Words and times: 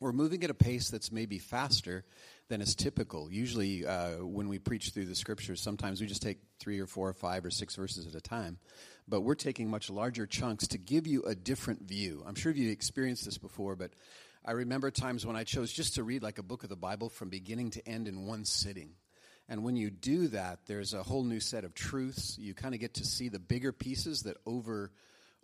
we're 0.00 0.12
moving 0.12 0.44
at 0.44 0.50
a 0.50 0.54
pace 0.54 0.90
that's 0.90 1.10
maybe 1.10 1.38
faster 1.38 2.04
than 2.48 2.60
is 2.60 2.74
typical. 2.74 3.32
Usually, 3.32 3.86
uh, 3.86 4.24
when 4.24 4.48
we 4.48 4.58
preach 4.58 4.90
through 4.90 5.06
the 5.06 5.14
scriptures, 5.14 5.60
sometimes 5.60 6.00
we 6.00 6.06
just 6.06 6.22
take 6.22 6.38
three 6.60 6.80
or 6.80 6.86
four 6.86 7.08
or 7.08 7.14
five 7.14 7.44
or 7.44 7.50
six 7.50 7.74
verses 7.74 8.06
at 8.06 8.14
a 8.14 8.20
time. 8.20 8.58
But 9.08 9.22
we're 9.22 9.34
taking 9.34 9.70
much 9.70 9.90
larger 9.90 10.26
chunks 10.26 10.68
to 10.68 10.78
give 10.78 11.06
you 11.06 11.22
a 11.22 11.34
different 11.34 11.82
view. 11.82 12.22
I'm 12.26 12.34
sure 12.34 12.52
you've 12.52 12.72
experienced 12.72 13.24
this 13.24 13.38
before, 13.38 13.74
but 13.74 13.92
I 14.44 14.52
remember 14.52 14.90
times 14.90 15.26
when 15.26 15.36
I 15.36 15.44
chose 15.44 15.72
just 15.72 15.94
to 15.94 16.04
read 16.04 16.22
like 16.22 16.38
a 16.38 16.42
book 16.42 16.62
of 16.62 16.68
the 16.68 16.76
Bible 16.76 17.08
from 17.08 17.30
beginning 17.30 17.70
to 17.70 17.88
end 17.88 18.06
in 18.06 18.26
one 18.26 18.44
sitting. 18.44 18.90
And 19.48 19.64
when 19.64 19.76
you 19.76 19.90
do 19.90 20.28
that, 20.28 20.60
there's 20.66 20.92
a 20.92 21.02
whole 21.02 21.24
new 21.24 21.40
set 21.40 21.64
of 21.64 21.74
truths. 21.74 22.36
You 22.38 22.52
kind 22.52 22.74
of 22.74 22.80
get 22.80 22.94
to 22.94 23.04
see 23.04 23.28
the 23.28 23.38
bigger 23.38 23.72
pieces 23.72 24.22
that 24.22 24.36
over 24.44 24.90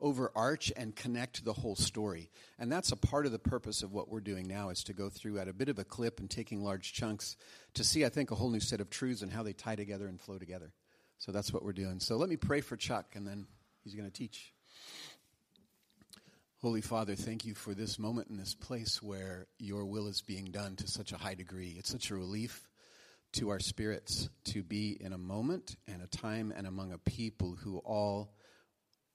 overarch 0.03 0.71
and 0.77 0.95
connect 0.95 1.45
the 1.45 1.53
whole 1.53 1.77
story. 1.77 2.31
And 2.59 2.71
that's 2.71 2.93
a 2.93 2.97
part 2.97 3.25
of 3.25 3.33
the 3.33 3.39
purpose 3.39 3.83
of 3.83 3.93
what 3.93 4.11
we're 4.11 4.21
doing 4.21 4.47
now 4.47 4.69
is 4.69 4.85
to 4.85 4.93
go 4.93 5.09
through 5.09 5.39
at 5.39 5.49
a 5.49 5.55
bit 5.55 5.69
of 5.69 5.79
a 5.79 5.85
clip 5.85 6.21
and 6.21 6.29
taking 6.29 6.63
large 6.63 6.93
chunks 6.93 7.37
to 7.75 7.85
see, 7.85 8.05
I 8.05 8.11
think, 8.11 8.31
a 8.31 8.35
whole 8.35 8.51
new 8.51 8.61
set 8.61 8.81
of 8.81 8.91
truths 8.91 9.23
and 9.23 9.33
how 9.33 9.43
they 9.43 9.53
tie 9.55 9.77
together 9.77 10.07
and 10.07 10.21
flow 10.21 10.39
together. 10.39 10.73
So 11.19 11.33
that's 11.33 11.53
what 11.53 11.65
we're 11.65 11.73
doing. 11.73 12.01
So 12.01 12.17
let 12.17 12.29
me 12.29 12.37
pray 12.37 12.61
for 12.61 12.77
Chuck, 12.77 13.15
and 13.15 13.27
then 13.27 13.47
he's 13.85 13.95
going 13.95 14.11
to 14.11 14.13
teach. 14.13 14.53
Holy 16.61 16.81
Father, 16.81 17.15
thank 17.15 17.45
you 17.45 17.55
for 17.55 17.75
this 17.75 17.99
moment 17.99 18.29
in 18.29 18.37
this 18.37 18.55
place 18.55 19.03
where 19.03 19.47
your 19.59 19.85
will 19.85 20.09
is 20.09 20.23
being 20.23 20.47
done 20.47 20.77
to 20.77 20.87
such 20.89 21.13
a 21.13 21.17
high 21.17 21.35
degree. 21.35 21.75
It's 21.79 21.91
such 21.91 22.11
a 22.11 22.15
relief 22.15 22.69
to 23.33 23.49
our 23.49 23.61
spirits 23.61 24.29
to 24.45 24.63
be 24.63 24.97
in 25.01 25.13
a 25.13 25.19
moment 25.19 25.77
and 25.89 26.03
a 26.03 26.07
time 26.07 26.53
and 26.55 26.67
among 26.67 26.93
a 26.93 26.99
people 26.99 27.57
who 27.61 27.79
all 27.79 28.35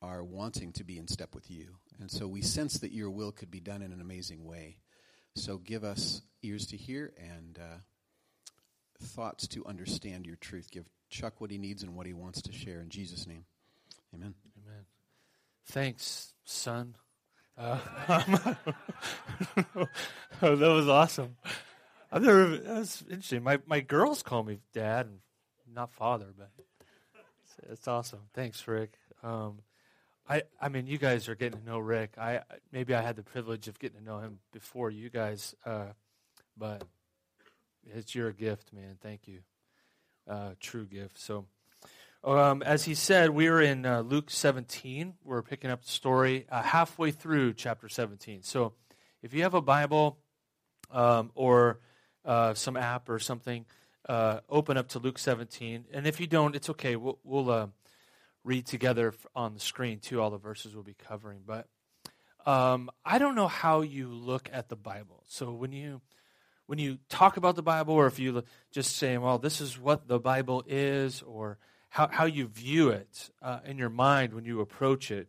are 0.01 0.23
wanting 0.23 0.71
to 0.73 0.83
be 0.83 0.97
in 0.97 1.07
step 1.07 1.33
with 1.33 1.49
you. 1.49 1.77
And 1.99 2.11
so 2.11 2.27
we 2.27 2.41
sense 2.41 2.79
that 2.79 2.91
your 2.91 3.09
will 3.09 3.31
could 3.31 3.49
be 3.49 3.59
done 3.59 3.81
in 3.81 3.91
an 3.91 4.01
amazing 4.01 4.43
way. 4.45 4.77
So 5.35 5.57
give 5.57 5.83
us 5.83 6.21
ears 6.43 6.67
to 6.67 6.77
hear 6.77 7.13
and 7.17 7.59
uh, 7.59 7.77
thoughts 9.01 9.47
to 9.49 9.65
understand 9.65 10.25
your 10.25 10.35
truth. 10.35 10.69
Give 10.71 10.85
Chuck 11.09 11.39
what 11.39 11.51
he 11.51 11.57
needs 11.57 11.83
and 11.83 11.95
what 11.95 12.05
he 12.05 12.13
wants 12.13 12.41
to 12.43 12.51
share. 12.51 12.81
In 12.81 12.89
Jesus' 12.89 13.27
name, 13.27 13.45
amen. 14.13 14.33
Amen. 14.65 14.85
Thanks, 15.65 16.33
son. 16.43 16.95
Uh, 17.57 17.79
oh, 20.41 20.55
that 20.55 20.67
was 20.67 20.89
awesome. 20.89 21.37
I've 22.11 22.23
never. 22.23 22.57
That's 22.57 23.01
interesting. 23.03 23.43
My 23.43 23.59
my 23.65 23.79
girls 23.79 24.21
call 24.21 24.43
me 24.43 24.59
dad, 24.73 25.07
and 25.07 25.19
not 25.73 25.91
father, 25.91 26.27
but 26.37 26.51
it's, 26.57 27.71
it's 27.71 27.87
awesome. 27.87 28.21
Thanks, 28.33 28.67
Rick. 28.67 28.93
Um, 29.23 29.59
I, 30.29 30.43
I 30.61 30.67
mean, 30.69 30.87
you 30.87 30.97
guys 30.97 31.29
are 31.29 31.35
getting 31.35 31.59
to 31.59 31.65
know 31.65 31.79
Rick. 31.79 32.17
I 32.17 32.41
maybe 32.71 32.93
I 32.93 33.01
had 33.01 33.15
the 33.15 33.23
privilege 33.23 33.67
of 33.67 33.79
getting 33.79 33.99
to 33.99 34.03
know 34.03 34.19
him 34.19 34.39
before 34.51 34.89
you 34.89 35.09
guys, 35.09 35.55
uh, 35.65 35.87
but 36.57 36.83
it's 37.85 38.13
your 38.13 38.31
gift, 38.33 38.73
man. 38.73 38.97
Thank 39.01 39.27
you, 39.27 39.39
uh, 40.29 40.51
true 40.59 40.85
gift. 40.85 41.19
So, 41.19 41.45
um, 42.25 42.61
as 42.61 42.83
he 42.83 42.93
said, 42.93 43.29
we 43.29 43.47
are 43.47 43.61
in 43.61 43.85
uh, 43.85 44.01
Luke 44.01 44.29
17. 44.29 45.13
We're 45.23 45.41
picking 45.41 45.69
up 45.69 45.83
the 45.85 45.91
story 45.91 46.45
uh, 46.51 46.61
halfway 46.61 47.11
through 47.11 47.53
chapter 47.53 47.87
17. 47.87 48.43
So, 48.43 48.73
if 49.23 49.33
you 49.33 49.43
have 49.43 49.53
a 49.53 49.61
Bible 49.61 50.17
um, 50.91 51.31
or 51.35 51.79
uh, 52.25 52.53
some 52.53 52.75
app 52.75 53.07
or 53.07 53.19
something, 53.19 53.65
uh, 54.09 54.41
open 54.49 54.75
up 54.75 54.89
to 54.89 54.99
Luke 54.99 55.19
17. 55.19 55.85
And 55.93 56.05
if 56.05 56.19
you 56.19 56.27
don't, 56.27 56.53
it's 56.53 56.69
okay. 56.71 56.97
We'll, 56.97 57.17
we'll 57.23 57.71
read 58.47 58.65
together 58.65 59.13
on 59.35 59.53
the 59.53 59.59
screen 59.59 59.99
too. 59.99 60.21
All 60.21 60.31
the 60.31 60.37
verses 60.37 60.73
we'll 60.73 60.83
be 60.83 60.95
covering, 60.95 61.41
but 61.45 61.67
um, 62.45 62.89
I 63.05 63.19
don't 63.19 63.35
know 63.35 63.49
how 63.49 63.81
you 63.81 64.07
look 64.07 64.49
at 64.51 64.69
the 64.69 64.77
Bible. 64.77 65.23
So 65.27 65.51
when 65.51 65.73
you 65.73 66.01
when 66.65 66.79
you 66.79 66.97
talk 67.09 67.37
about 67.37 67.55
the 67.55 67.61
Bible, 67.61 67.93
or 67.93 68.07
if 68.07 68.19
you 68.19 68.43
just 68.71 68.95
say, 68.95 69.17
"Well, 69.17 69.37
this 69.37 69.59
is 69.59 69.77
what 69.77 70.07
the 70.07 70.19
Bible 70.19 70.63
is," 70.65 71.21
or 71.21 71.59
how 71.89 72.07
how 72.07 72.25
you 72.25 72.47
view 72.47 72.89
it 72.89 73.29
uh, 73.41 73.59
in 73.65 73.77
your 73.77 73.89
mind 73.89 74.33
when 74.33 74.45
you 74.45 74.61
approach 74.61 75.11
it. 75.11 75.27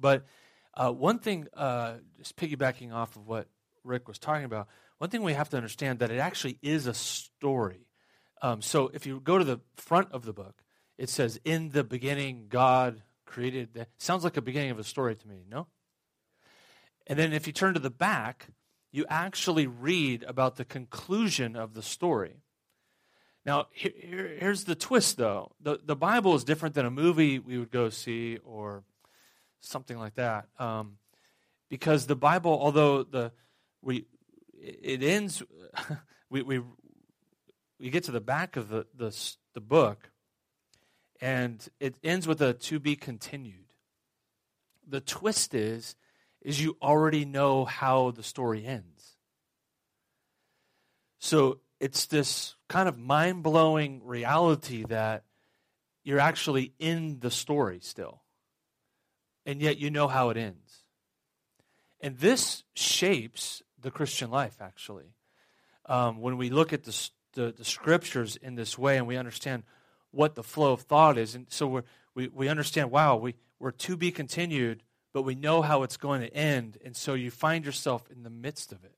But 0.00 0.24
uh, 0.72 0.92
one 0.92 1.18
thing, 1.18 1.46
uh, 1.54 1.96
just 2.18 2.36
piggybacking 2.36 2.92
off 2.92 3.16
of 3.16 3.26
what 3.26 3.48
Rick 3.84 4.08
was 4.08 4.18
talking 4.18 4.44
about, 4.44 4.68
one 4.98 5.10
thing 5.10 5.22
we 5.22 5.34
have 5.34 5.50
to 5.50 5.56
understand 5.58 5.98
that 5.98 6.10
it 6.10 6.18
actually 6.18 6.58
is 6.62 6.86
a 6.86 6.94
story. 6.94 7.86
Um, 8.40 8.62
so 8.62 8.90
if 8.92 9.06
you 9.06 9.20
go 9.20 9.38
to 9.38 9.44
the 9.44 9.60
front 9.76 10.10
of 10.12 10.24
the 10.24 10.32
book, 10.32 10.63
it 10.98 11.08
says, 11.08 11.40
In 11.44 11.70
the 11.70 11.84
beginning, 11.84 12.46
God 12.48 13.02
created. 13.26 13.74
That 13.74 13.88
sounds 13.98 14.24
like 14.24 14.36
a 14.36 14.42
beginning 14.42 14.70
of 14.70 14.78
a 14.78 14.84
story 14.84 15.16
to 15.16 15.28
me, 15.28 15.44
no? 15.50 15.66
And 17.06 17.18
then 17.18 17.32
if 17.32 17.46
you 17.46 17.52
turn 17.52 17.74
to 17.74 17.80
the 17.80 17.90
back, 17.90 18.48
you 18.92 19.04
actually 19.08 19.66
read 19.66 20.22
about 20.22 20.56
the 20.56 20.64
conclusion 20.64 21.56
of 21.56 21.74
the 21.74 21.82
story. 21.82 22.36
Now, 23.44 23.66
here, 23.72 23.92
here, 23.94 24.36
here's 24.38 24.64
the 24.64 24.74
twist, 24.74 25.18
though. 25.18 25.52
The, 25.60 25.78
the 25.84 25.96
Bible 25.96 26.34
is 26.34 26.44
different 26.44 26.74
than 26.74 26.86
a 26.86 26.90
movie 26.90 27.38
we 27.38 27.58
would 27.58 27.70
go 27.70 27.90
see 27.90 28.38
or 28.44 28.84
something 29.60 29.98
like 29.98 30.14
that. 30.14 30.46
Um, 30.58 30.96
because 31.68 32.06
the 32.06 32.16
Bible, 32.16 32.58
although 32.58 33.02
the 33.02 33.32
we 33.82 34.06
it 34.64 35.02
ends, 35.02 35.42
we, 36.30 36.42
we, 36.42 36.60
we 37.78 37.90
get 37.90 38.04
to 38.04 38.12
the 38.12 38.20
back 38.20 38.56
of 38.56 38.68
the, 38.68 38.86
the, 38.96 39.14
the 39.52 39.60
book, 39.60 40.10
and 41.20 41.66
it 41.80 41.96
ends 42.02 42.26
with 42.26 42.40
a 42.42 42.54
to 42.54 42.78
be 42.78 42.96
continued. 42.96 43.66
The 44.86 45.00
twist 45.00 45.54
is 45.54 45.96
is 46.42 46.60
you 46.60 46.76
already 46.82 47.24
know 47.24 47.64
how 47.64 48.10
the 48.10 48.22
story 48.22 48.64
ends. 48.66 49.16
So 51.18 51.60
it's 51.80 52.06
this 52.06 52.54
kind 52.68 52.88
of 52.88 52.98
mind-blowing 52.98 54.02
reality 54.04 54.84
that 54.84 55.24
you're 56.04 56.20
actually 56.20 56.74
in 56.78 57.18
the 57.20 57.30
story 57.30 57.80
still. 57.80 58.20
And 59.46 59.60
yet 59.60 59.78
you 59.78 59.90
know 59.90 60.06
how 60.06 60.28
it 60.30 60.36
ends. 60.36 60.84
And 62.00 62.18
this 62.18 62.62
shapes 62.74 63.62
the 63.80 63.90
Christian 63.90 64.30
life, 64.30 64.56
actually. 64.60 65.14
Um, 65.86 66.20
when 66.20 66.36
we 66.36 66.50
look 66.50 66.74
at 66.74 66.84
the, 66.84 67.10
the, 67.32 67.52
the, 67.52 67.64
scriptures 67.64 68.36
in 68.36 68.54
this 68.54 68.78
way 68.78 68.96
and 68.96 69.06
we 69.06 69.16
understand 69.16 69.64
what 70.14 70.34
the 70.34 70.42
flow 70.42 70.72
of 70.72 70.82
thought 70.82 71.18
is. 71.18 71.34
And 71.34 71.46
so 71.48 71.66
we 71.66 71.82
we, 72.14 72.28
we 72.28 72.48
understand, 72.48 72.90
wow, 72.90 73.16
we, 73.16 73.34
we're 73.58 73.72
to 73.72 73.96
be 73.96 74.10
continued, 74.10 74.82
but 75.12 75.22
we 75.22 75.34
know 75.34 75.62
how 75.62 75.82
it's 75.82 75.96
going 75.96 76.20
to 76.20 76.32
end. 76.34 76.78
And 76.84 76.96
so 76.96 77.14
you 77.14 77.30
find 77.30 77.64
yourself 77.64 78.08
in 78.10 78.22
the 78.22 78.30
midst 78.30 78.72
of 78.72 78.84
it. 78.84 78.94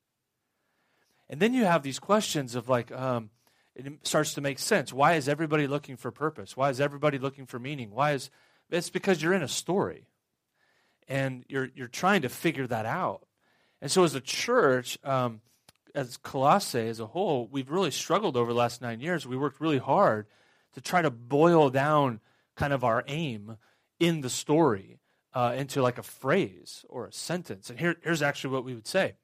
And 1.29 1.39
then 1.39 1.53
you 1.53 1.65
have 1.65 1.83
these 1.83 1.99
questions 1.99 2.55
of 2.55 2.69
like, 2.69 2.91
um, 2.91 3.31
it 3.75 3.85
starts 4.03 4.33
to 4.35 4.41
make 4.41 4.59
sense. 4.59 4.93
Why 4.93 5.15
is 5.15 5.27
everybody 5.27 5.67
looking 5.67 5.97
for 5.97 6.11
purpose? 6.11 6.55
Why 6.55 6.69
is 6.69 6.79
everybody 6.79 7.19
looking 7.19 7.45
for 7.45 7.59
meaning? 7.59 7.91
Why 7.91 8.13
is 8.13 8.29
it's 8.69 8.89
because 8.89 9.21
you're 9.21 9.33
in 9.33 9.43
a 9.43 9.47
story 9.47 10.07
and 11.07 11.45
you're 11.47 11.69
you're 11.75 11.87
trying 11.87 12.23
to 12.23 12.29
figure 12.29 12.67
that 12.67 12.85
out. 12.85 13.25
And 13.81 13.91
so 13.91 14.03
as 14.03 14.15
a 14.15 14.19
church, 14.19 14.97
um, 15.03 15.41
as 15.93 16.17
Colossae 16.17 16.87
as 16.87 16.99
a 16.99 17.05
whole, 17.05 17.47
we've 17.51 17.69
really 17.69 17.91
struggled 17.91 18.35
over 18.35 18.51
the 18.51 18.57
last 18.57 18.81
nine 18.81 18.99
years. 18.99 19.27
We 19.27 19.37
worked 19.37 19.61
really 19.61 19.77
hard 19.77 20.25
to 20.73 20.81
try 20.81 21.01
to 21.01 21.11
boil 21.11 21.69
down 21.69 22.19
kind 22.55 22.73
of 22.73 22.83
our 22.83 23.03
aim 23.07 23.57
in 23.99 24.21
the 24.21 24.29
story 24.29 24.99
uh, 25.33 25.53
into 25.55 25.81
like 25.81 25.97
a 25.97 26.03
phrase 26.03 26.85
or 26.89 27.05
a 27.07 27.13
sentence. 27.13 27.69
And 27.69 27.79
here, 27.79 27.95
here's 28.03 28.21
actually 28.21 28.53
what 28.53 28.63
we 28.63 28.73
would 28.73 28.87
say 28.87 29.15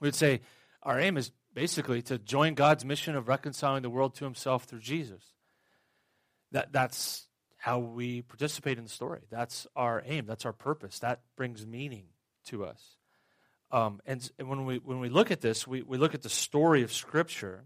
we 0.00 0.08
would 0.08 0.14
say, 0.14 0.40
our 0.82 0.98
aim 1.00 1.16
is 1.16 1.32
basically 1.54 2.02
to 2.02 2.18
join 2.18 2.54
God's 2.54 2.84
mission 2.84 3.16
of 3.16 3.28
reconciling 3.28 3.82
the 3.82 3.90
world 3.90 4.14
to 4.16 4.24
himself 4.24 4.64
through 4.64 4.80
Jesus. 4.80 5.22
That, 6.52 6.72
that's 6.72 7.26
how 7.56 7.78
we 7.78 8.22
participate 8.22 8.78
in 8.78 8.84
the 8.84 8.90
story. 8.90 9.22
That's 9.30 9.66
our 9.74 10.02
aim. 10.06 10.26
That's 10.26 10.44
our 10.44 10.52
purpose. 10.52 10.98
That 11.00 11.20
brings 11.36 11.66
meaning 11.66 12.04
to 12.46 12.64
us. 12.64 12.96
Um, 13.72 14.00
and, 14.06 14.30
and 14.38 14.48
when, 14.48 14.64
we, 14.64 14.76
when 14.76 15.00
we 15.00 15.08
look 15.08 15.30
at 15.30 15.40
this, 15.40 15.66
we, 15.66 15.82
we 15.82 15.98
look 15.98 16.14
at 16.14 16.22
the 16.22 16.28
story 16.28 16.82
of 16.82 16.92
Scripture 16.92 17.64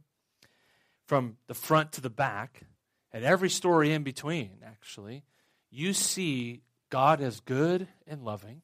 from 1.06 1.37
the 1.46 1.55
front 1.55 1.93
to 1.93 2.00
the 2.00 2.11
back 2.11 2.62
and 3.12 3.24
every 3.24 3.50
story 3.50 3.92
in 3.92 4.02
between, 4.02 4.58
actually, 4.64 5.24
you 5.70 5.92
see 5.92 6.62
God 6.90 7.20
as 7.20 7.40
good 7.40 7.88
and 8.06 8.24
loving, 8.24 8.62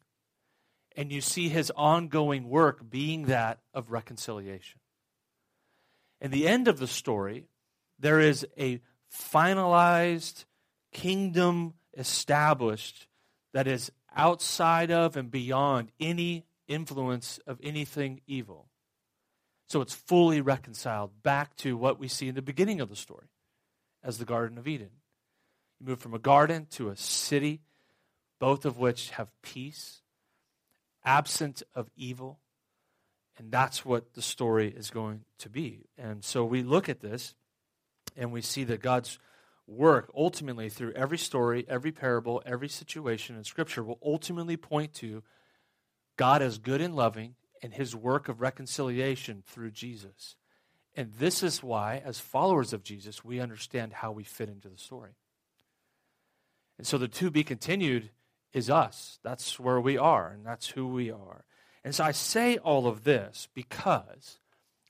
and 0.97 1.13
you 1.13 1.21
see 1.21 1.49
his 1.49 1.73
ongoing 1.77 2.49
work 2.49 2.89
being 2.89 3.27
that 3.27 3.59
of 3.75 3.91
reconciliation. 3.91 4.81
In 6.21 6.31
the 6.31 6.49
end 6.49 6.69
of 6.69 6.79
the 6.79 6.87
story, 6.87 7.47
there 7.99 8.21
is 8.21 8.47
a 8.59 8.81
finalized 9.13 10.45
kingdom 10.93 11.75
established 11.97 13.07
that 13.53 13.67
is 13.67 13.91
outside 14.15 14.91
of 14.91 15.17
and 15.17 15.31
beyond 15.31 15.93
any 16.01 16.47
influence 16.69 17.39
of 17.47 17.61
anything 17.63 18.21
evil. 18.27 18.69
So 19.69 19.81
it's 19.81 19.95
fully 19.95 20.41
reconciled 20.41 21.23
back 21.23 21.57
to 21.57 21.77
what 21.77 21.99
we 21.99 22.09
see 22.09 22.29
in 22.29 22.35
the 22.35 22.43
beginning 22.43 22.81
of 22.81 22.89
the 22.89 22.97
story 22.97 23.27
as 24.07 24.19
the 24.19 24.25
Garden 24.25 24.57
of 24.57 24.69
Eden. 24.69 24.91
You 25.81 25.87
move 25.89 25.99
from 25.99 26.15
a 26.15 26.19
garden 26.19 26.67
to 26.71 26.89
a 26.89 26.97
city, 26.97 27.61
both 28.39 28.65
of 28.65 28.79
which 28.79 29.11
have 29.11 29.29
peace, 29.43 30.01
absent 31.05 31.63
of 31.75 31.91
evil, 31.97 32.39
And 33.39 33.53
that's 33.53 33.85
what 33.85 34.15
the 34.15 34.23
story 34.23 34.73
is 34.75 34.91
going 34.91 35.25
to 35.39 35.49
be. 35.49 35.87
And 35.99 36.25
so 36.25 36.45
we 36.45 36.63
look 36.63 36.89
at 36.89 37.01
this 37.01 37.35
and 38.17 38.33
we 38.33 38.41
see 38.41 38.65
that 38.65 38.81
God's 38.81 39.19
work 39.67 40.11
ultimately 40.17 40.71
through 40.71 40.93
every 40.93 41.19
story, 41.19 41.67
every 41.69 41.93
parable, 41.93 42.43
every 42.47 42.69
situation 42.69 43.37
in 43.37 43.45
Scripture 43.45 43.83
will 43.83 43.99
ultimately 44.05 44.57
point 44.57 44.95
to 44.95 45.23
God 46.17 46.41
as 46.41 46.59
good 46.59 46.81
and 46.81 46.95
loving 46.95 47.35
and 47.63 47.75
his 47.75 47.95
work 47.95 48.29
of 48.29 48.41
reconciliation 48.41 49.43
through 49.47 49.73
Jesus. 49.73 50.37
And 50.97 51.13
this 51.19 51.43
is 51.43 51.63
why, 51.63 52.03
as 52.05 52.19
followers 52.19 52.73
of 52.73 52.83
Jesus, 52.83 53.23
we 53.23 53.39
understand 53.39 53.93
how 53.93 54.13
we 54.13 54.25
fit 54.25 54.49
into 54.49 54.69
the 54.69 54.79
story. 54.79 55.13
And 56.79 56.87
so 56.87 56.97
the 56.97 57.07
to 57.07 57.31
be 57.31 57.45
continued 57.45 58.11
is 58.53 58.71
us. 58.71 59.19
That's 59.23 59.61
where 59.61 59.81
we 59.81 59.99
are, 59.99 60.31
and 60.31 60.45
that's 60.45 60.69
who 60.71 60.89
we 60.89 61.11
are. 61.11 61.45
And 61.85 61.95
so 61.95 62.03
I 62.03 62.13
say 62.13 62.57
all 62.57 62.87
of 62.87 63.05
this 63.05 63.49
because 63.55 64.41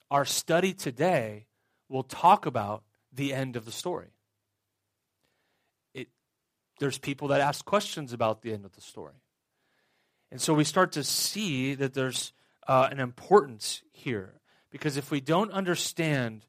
our 0.09 0.23
study 0.23 0.73
today 0.73 1.47
will 1.89 2.03
talk 2.03 2.45
about 2.45 2.83
the 3.11 3.33
end 3.33 3.55
of 3.57 3.65
the 3.65 3.71
story. 3.71 4.07
It, 5.93 6.07
there's 6.79 6.97
people 6.97 7.27
that 7.29 7.41
ask 7.41 7.65
questions 7.65 8.13
about 8.13 8.41
the 8.41 8.53
end 8.53 8.63
of 8.63 8.73
the 8.73 8.81
story. 8.81 9.21
And 10.31 10.41
so 10.41 10.53
we 10.53 10.63
start 10.63 10.93
to 10.93 11.03
see 11.03 11.75
that 11.75 11.93
there's 11.93 12.33
uh, 12.67 12.87
an 12.91 12.99
importance 12.99 13.81
here. 13.91 14.41
Because 14.77 14.95
if 14.95 15.09
we 15.09 15.21
don't 15.21 15.51
understand 15.51 16.45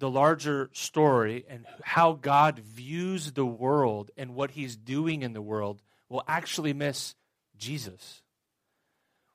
the 0.00 0.10
larger 0.10 0.68
story 0.74 1.46
and 1.48 1.64
how 1.82 2.12
God 2.12 2.58
views 2.58 3.32
the 3.32 3.46
world 3.46 4.10
and 4.18 4.34
what 4.34 4.50
he's 4.50 4.76
doing 4.76 5.22
in 5.22 5.32
the 5.32 5.40
world, 5.40 5.80
we'll 6.10 6.22
actually 6.28 6.74
miss 6.74 7.14
Jesus. 7.56 8.20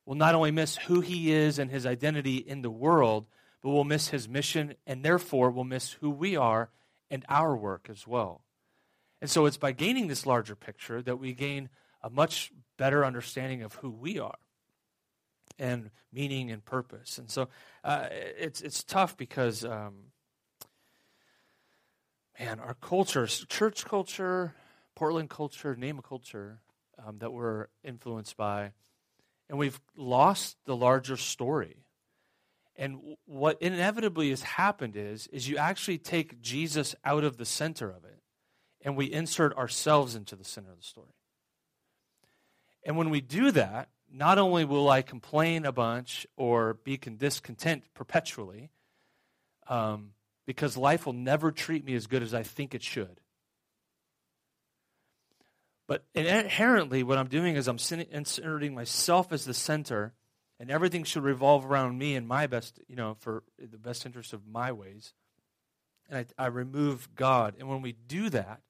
We'll 0.06 0.16
not 0.16 0.36
only 0.36 0.52
miss 0.52 0.76
who 0.76 1.02
he 1.02 1.34
is 1.34 1.58
and 1.58 1.72
his 1.72 1.88
identity 1.88 2.38
in 2.38 2.62
the 2.62 2.70
world, 2.70 3.26
but 3.64 3.72
we'll 3.72 3.84
miss 3.84 4.10
his 4.10 4.30
mission 4.30 4.76
and 4.86 5.04
therefore 5.04 5.50
we'll 5.50 5.64
miss 5.64 5.94
who 5.94 6.12
we 6.12 6.36
are 6.36 6.70
and 7.10 7.26
our 7.28 7.58
work 7.58 7.88
as 7.90 8.06
well. 8.06 8.44
And 9.22 9.30
so 9.30 9.48
it's 9.48 9.58
by 9.58 9.72
gaining 9.72 10.06
this 10.06 10.28
larger 10.28 10.56
picture 10.56 11.02
that 11.02 11.18
we 11.18 11.34
gain 11.34 11.70
a 12.04 12.12
much 12.12 12.52
better 12.78 13.04
understanding 13.04 13.64
of 13.64 13.74
who 13.74 13.90
we 13.90 14.20
are 14.20 14.38
and 15.58 15.90
meaning 16.12 16.52
and 16.52 16.64
purpose. 16.64 17.18
And 17.18 17.30
so 17.30 17.50
uh, 17.84 18.08
it's 18.12 18.62
it's 18.62 18.84
tough 18.84 19.18
because 19.18 19.64
um, 19.66 20.12
man, 22.40 22.60
our 22.60 22.76
culture, 22.76 23.28
church 23.28 23.86
culture, 23.86 24.56
Portland 24.96 25.30
culture, 25.30 25.76
name 25.76 26.00
a 26.00 26.02
culture 26.02 26.60
um, 27.06 27.20
that 27.20 27.32
we're 27.32 27.68
influenced 27.84 28.38
by, 28.38 28.72
and 29.50 29.58
we've 29.58 29.80
lost 29.96 30.58
the 30.66 30.76
larger 30.76 31.18
story. 31.18 31.86
And 32.78 33.16
what 33.26 33.62
inevitably 33.62 34.32
has 34.32 34.42
happened 34.42 34.98
is, 34.98 35.28
is 35.28 35.48
you 35.48 35.56
actually 35.56 35.98
take 35.98 36.42
Jesus 36.42 36.94
out 37.06 37.24
of 37.24 37.38
the 37.38 37.46
center 37.46 37.90
of 37.90 38.04
it, 38.04 38.22
and 38.82 38.98
we 38.98 39.06
insert 39.06 39.56
ourselves 39.56 40.14
into 40.14 40.36
the 40.36 40.44
center 40.44 40.72
of 40.72 40.78
the 40.78 40.84
story. 40.84 41.16
And 42.86 42.98
when 42.98 43.10
we 43.10 43.22
do 43.22 43.52
that, 43.52 43.90
not 44.16 44.38
only 44.38 44.64
will 44.64 44.90
I 44.90 45.02
complain 45.02 45.66
a 45.66 45.74
bunch 45.74 46.26
or 46.38 46.76
be 46.76 46.98
discontent 46.98 47.84
perpetually, 47.94 48.70
um, 49.68 50.12
because 50.46 50.78
life 50.78 51.06
will 51.06 51.14
never 51.14 51.52
treat 51.52 51.84
me 51.84 51.96
as 51.96 52.08
good 52.08 52.24
as 52.24 52.34
I 52.34 52.44
think 52.44 52.74
it 52.74 52.82
should. 52.82 53.20
But 55.88 56.06
inherently, 56.16 57.04
what 57.04 57.18
I'm 57.18 57.28
doing 57.28 57.58
is 57.58 57.68
I'm 57.68 57.78
inserting 58.12 58.74
myself 58.74 59.34
as 59.34 59.44
the 59.44 59.54
center, 59.54 60.14
and 60.60 60.72
everything 60.72 61.04
should 61.04 61.24
revolve 61.24 61.66
around 61.66 61.98
me 61.98 62.16
and 62.16 62.26
my 62.28 62.48
best, 62.48 62.80
you 62.88 62.96
know, 62.96 63.16
for 63.20 63.44
the 63.60 63.78
best 63.78 64.06
interest 64.06 64.34
of 64.34 64.48
my 64.48 64.72
ways. 64.72 65.14
And 66.10 66.26
I, 66.40 66.46
I 66.46 66.48
remove 66.48 67.14
God. 67.16 67.56
And 67.60 67.68
when 67.68 67.82
we 67.82 67.92
do 67.92 68.30
that, 68.30 68.62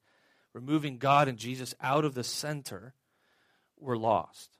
removing 0.52 0.98
God 0.98 1.28
and 1.28 1.38
Jesus 1.38 1.74
out 1.80 2.04
of 2.04 2.14
the 2.14 2.24
center, 2.24 2.94
we're 3.78 3.96
lost. 3.96 4.55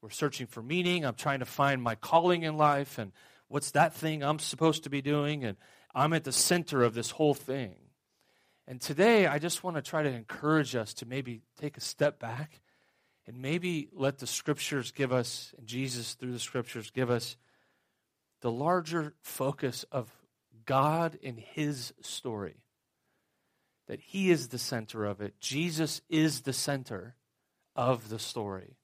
We're 0.00 0.10
searching 0.10 0.46
for 0.46 0.62
meaning. 0.62 1.04
I'm 1.04 1.14
trying 1.14 1.40
to 1.40 1.44
find 1.44 1.82
my 1.82 1.94
calling 1.94 2.42
in 2.44 2.56
life 2.56 2.98
and 2.98 3.12
what's 3.48 3.72
that 3.72 3.94
thing 3.94 4.22
I'm 4.22 4.38
supposed 4.38 4.84
to 4.84 4.90
be 4.90 5.02
doing. 5.02 5.44
And 5.44 5.56
I'm 5.94 6.12
at 6.12 6.24
the 6.24 6.32
center 6.32 6.82
of 6.82 6.94
this 6.94 7.10
whole 7.10 7.34
thing. 7.34 7.74
And 8.66 8.80
today, 8.80 9.26
I 9.26 9.38
just 9.38 9.64
want 9.64 9.76
to 9.76 9.82
try 9.82 10.02
to 10.02 10.10
encourage 10.10 10.76
us 10.76 10.94
to 10.94 11.06
maybe 11.06 11.40
take 11.58 11.76
a 11.76 11.80
step 11.80 12.18
back 12.18 12.60
and 13.26 13.42
maybe 13.42 13.88
let 13.92 14.18
the 14.18 14.26
scriptures 14.26 14.90
give 14.90 15.12
us, 15.12 15.54
and 15.58 15.66
Jesus 15.66 16.14
through 16.14 16.32
the 16.32 16.38
scriptures 16.38 16.90
give 16.90 17.10
us, 17.10 17.36
the 18.40 18.50
larger 18.50 19.14
focus 19.20 19.84
of 19.92 20.10
God 20.64 21.18
in 21.20 21.36
His 21.36 21.92
story. 22.00 22.62
That 23.86 24.00
He 24.00 24.30
is 24.30 24.48
the 24.48 24.58
center 24.58 25.04
of 25.04 25.20
it. 25.20 25.38
Jesus 25.40 26.00
is 26.08 26.42
the 26.42 26.54
center 26.54 27.16
of 27.76 28.08
the 28.08 28.18
story. 28.18 28.77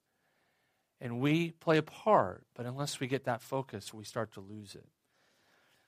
And 1.01 1.19
we 1.19 1.51
play 1.51 1.77
a 1.77 1.83
part, 1.83 2.45
but 2.55 2.65
unless 2.65 2.99
we 2.99 3.07
get 3.07 3.25
that 3.25 3.41
focus, 3.41 3.93
we 3.93 4.03
start 4.03 4.33
to 4.33 4.39
lose 4.39 4.75
it. 4.75 4.87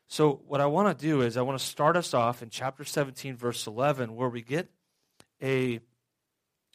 So, 0.09 0.41
what 0.47 0.61
I 0.61 0.67
want 0.67 0.97
to 0.97 1.05
do 1.05 1.21
is, 1.21 1.35
I 1.35 1.41
want 1.41 1.59
to 1.59 1.65
start 1.65 1.97
us 1.97 2.13
off 2.13 2.41
in 2.41 2.49
chapter 2.49 2.85
17, 2.85 3.35
verse 3.35 3.67
11, 3.67 4.15
where 4.15 4.29
we 4.29 4.41
get 4.41 4.69
a, 5.41 5.79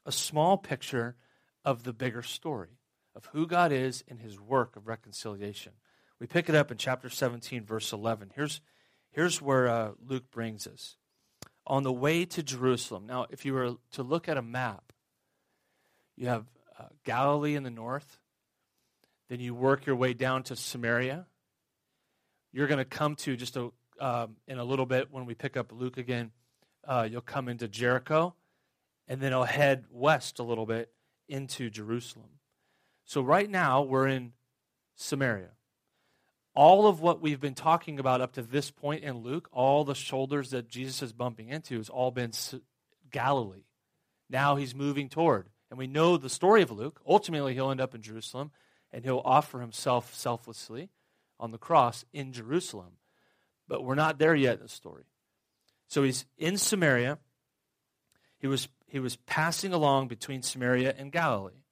a 0.05 0.12
small 0.12 0.58
picture 0.58 1.17
of 1.64 1.84
the 1.84 1.93
bigger 1.93 2.23
story 2.23 2.79
of 3.14 3.26
who 3.32 3.46
God 3.46 3.73
is 3.73 4.02
in 4.06 4.19
his 4.19 4.40
work 4.40 4.76
of 4.76 4.87
reconciliation. 4.87 5.73
We 6.19 6.26
pick 6.26 6.49
it 6.49 6.55
up 6.55 6.70
in 6.70 6.76
chapter 6.76 7.08
17, 7.08 7.64
verse 7.64 7.93
11. 7.93 8.32
Here's, 8.34 8.61
here's 9.11 9.43
where 9.43 9.69
uh, 9.69 9.90
Luke 10.06 10.31
brings 10.31 10.67
us. 10.67 10.96
On 11.67 11.82
the 11.82 11.93
way 11.93 12.25
to 12.25 12.43
Jerusalem. 12.43 13.06
Now, 13.06 13.26
if 13.31 13.44
you 13.44 13.55
were 13.55 13.76
to 13.93 14.02
look 14.02 14.29
at 14.29 14.37
a 14.37 14.43
map, 14.43 14.93
you 16.17 16.29
have 16.29 16.46
uh, 16.82 16.88
Galilee 17.05 17.55
in 17.55 17.62
the 17.62 17.70
north, 17.70 18.19
then 19.29 19.40
you 19.40 19.55
work 19.55 19.87
your 19.87 19.96
way 19.96 20.14
down 20.14 20.43
to 20.44 20.56
Samaria. 20.56 21.26
You're 22.52 22.67
going 22.67 22.79
to 22.79 22.84
come 22.84 23.17
to 23.17 23.37
just 23.37 23.56
a, 23.56 23.70
um, 24.00 24.37
in 24.46 24.58
a 24.58 24.64
little 24.64 24.87
bit 24.87 25.08
when 25.11 25.26
we 25.26 25.34
pick 25.34 25.56
up 25.56 25.73
Luke 25.73 25.96
again. 25.96 26.32
Uh, 26.87 27.06
you'll 27.11 27.20
come 27.20 27.49
into 27.49 27.69
Jericho, 27.69 28.34
and 29.08 29.20
then 29.20 29.32
I'll 29.32 29.44
head 29.44 29.84
west 29.90 30.38
a 30.38 30.43
little 30.43 30.67
bit 30.67 30.90
into 31.29 31.70
Jerusalem. 31.70 32.29
So 33.05 33.23
right 33.23 33.49
now 33.49 33.82
we're 33.82 34.08
in 34.08 34.32
Samaria. 34.96 35.50
All 36.55 36.87
of 36.87 37.00
what 37.00 37.23
we've 37.23 37.40
been 37.40 37.55
talking 37.55 37.99
about 37.99 38.20
up 38.20 38.32
to 38.34 38.43
this 38.43 38.70
point 38.70 39.05
in 39.05 39.19
Luke, 39.19 39.48
all 39.53 39.84
the 39.84 39.94
shoulders 39.94 40.51
that 40.51 40.69
Jesus 40.69 41.01
is 41.03 41.12
bumping 41.12 41.48
into, 41.48 41.79
has 41.79 41.89
all 41.89 42.10
been 42.10 42.32
Galilee. 43.10 43.65
Now 44.29 44.56
he's 44.56 44.74
moving 44.74 45.08
toward. 45.08 45.48
And 45.72 45.79
we 45.79 45.86
know 45.86 46.19
the 46.19 46.29
story 46.29 46.60
of 46.60 46.70
Luke. 46.70 47.00
Ultimately, 47.08 47.55
he'll 47.55 47.70
end 47.70 47.81
up 47.81 47.94
in 47.94 48.02
Jerusalem 48.02 48.50
and 48.93 49.06
he'll 49.06 49.22
offer 49.24 49.58
himself 49.58 50.14
selflessly 50.14 50.91
on 51.41 51.50
the 51.50 51.56
cross 51.56 52.05
in 52.12 52.34
Jerusalem. 52.34 52.98
But 53.67 53.82
we're 53.82 53.94
not 53.94 54.19
there 54.19 54.34
yet 54.34 54.58
in 54.58 54.64
the 54.64 54.69
story. 54.69 55.05
So 55.88 56.02
he's 56.02 56.26
in 56.36 56.58
Samaria. 56.58 57.17
He 58.38 58.46
was, 58.46 58.69
he 58.86 58.98
was 58.98 59.17
passing 59.17 59.72
along 59.72 60.08
between 60.08 60.43
Samaria 60.43 60.94
and 60.98 61.10
Galilee. 61.10 61.62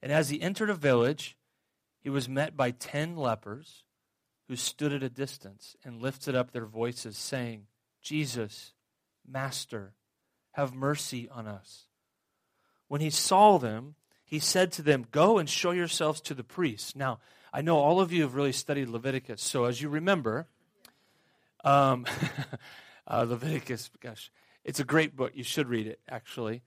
And 0.00 0.12
as 0.12 0.28
he 0.28 0.40
entered 0.40 0.70
a 0.70 0.74
village, 0.74 1.36
he 1.98 2.08
was 2.08 2.28
met 2.28 2.56
by 2.56 2.70
ten 2.70 3.16
lepers 3.16 3.82
who 4.46 4.54
stood 4.54 4.92
at 4.92 5.02
a 5.02 5.10
distance 5.10 5.74
and 5.84 6.00
lifted 6.00 6.36
up 6.36 6.52
their 6.52 6.66
voices, 6.66 7.18
saying, 7.18 7.66
Jesus, 8.00 8.74
Master, 9.28 9.94
have 10.52 10.72
mercy 10.72 11.28
on 11.28 11.48
us. 11.48 11.88
When 12.92 13.00
he 13.00 13.08
saw 13.08 13.56
them, 13.56 13.94
he 14.22 14.38
said 14.38 14.70
to 14.72 14.82
them, 14.82 15.06
Go 15.10 15.38
and 15.38 15.48
show 15.48 15.70
yourselves 15.70 16.20
to 16.20 16.34
the 16.34 16.44
priests. 16.44 16.94
Now, 16.94 17.20
I 17.50 17.62
know 17.62 17.78
all 17.78 18.02
of 18.02 18.12
you 18.12 18.20
have 18.20 18.34
really 18.34 18.52
studied 18.52 18.88
Leviticus, 18.88 19.40
so 19.40 19.64
as 19.64 19.80
you 19.80 19.88
remember, 19.88 20.46
um, 21.64 22.04
uh, 23.06 23.24
Leviticus, 23.26 23.88
gosh, 24.02 24.30
it's 24.62 24.78
a 24.78 24.84
great 24.84 25.16
book. 25.16 25.32
You 25.34 25.42
should 25.42 25.70
read 25.70 25.86
it, 25.86 26.00
actually. 26.06 26.60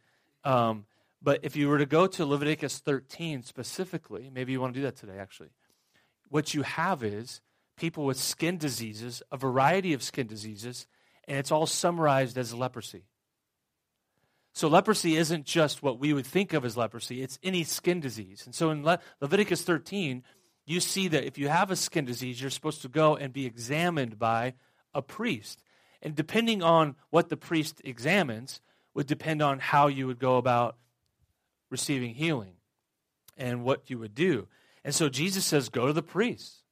Um, 0.43 0.87
but 1.21 1.41
if 1.43 1.55
you 1.55 1.69
were 1.69 1.77
to 1.77 1.85
go 1.85 2.07
to 2.07 2.25
Leviticus 2.25 2.79
13 2.79 3.43
specifically, 3.43 4.31
maybe 4.33 4.51
you 4.51 4.59
want 4.59 4.73
to 4.73 4.79
do 4.79 4.85
that 4.85 4.95
today, 4.95 5.19
actually. 5.19 5.49
What 6.29 6.55
you 6.55 6.63
have 6.63 7.03
is 7.03 7.39
people 7.77 8.03
with 8.03 8.17
skin 8.17 8.57
diseases, 8.57 9.21
a 9.31 9.37
variety 9.37 9.93
of 9.93 10.01
skin 10.01 10.25
diseases, 10.25 10.87
and 11.27 11.37
it's 11.37 11.51
all 11.51 11.67
summarized 11.67 12.35
as 12.35 12.51
leprosy. 12.51 13.03
So 14.55 14.69
leprosy 14.69 15.17
isn't 15.17 15.45
just 15.45 15.83
what 15.83 15.99
we 15.99 16.13
would 16.13 16.25
think 16.25 16.53
of 16.53 16.63
as 16.63 16.77
leprosy, 16.77 17.21
it's 17.21 17.37
any 17.43 17.65
skin 17.65 17.99
disease. 17.99 18.43
And 18.45 18.55
so 18.55 18.69
in 18.69 18.85
Le- 18.85 19.01
Leviticus 19.19 19.63
13, 19.63 20.23
you 20.65 20.79
see 20.79 21.09
that 21.09 21.25
if 21.25 21.37
you 21.37 21.49
have 21.49 21.71
a 21.71 21.75
skin 21.75 22.05
disease, 22.05 22.39
you're 22.39 22.49
supposed 22.49 22.81
to 22.83 22.87
go 22.87 23.17
and 23.17 23.33
be 23.33 23.45
examined 23.45 24.17
by 24.17 24.53
a 24.93 25.01
priest. 25.01 25.61
And 26.01 26.15
depending 26.15 26.63
on 26.63 26.95
what 27.09 27.27
the 27.27 27.35
priest 27.35 27.81
examines, 27.83 28.61
would 28.93 29.07
depend 29.07 29.41
on 29.41 29.59
how 29.59 29.87
you 29.87 30.07
would 30.07 30.19
go 30.19 30.37
about 30.37 30.77
receiving 31.69 32.15
healing 32.15 32.53
and 33.35 33.65
what 33.65 33.89
you 33.89 33.99
would 33.99 34.15
do. 34.15 34.47
And 34.85 34.95
so 34.95 35.09
Jesus 35.09 35.43
says, 35.43 35.67
Go 35.67 35.87
to 35.87 35.93
the 35.93 36.01
priest. 36.01 36.63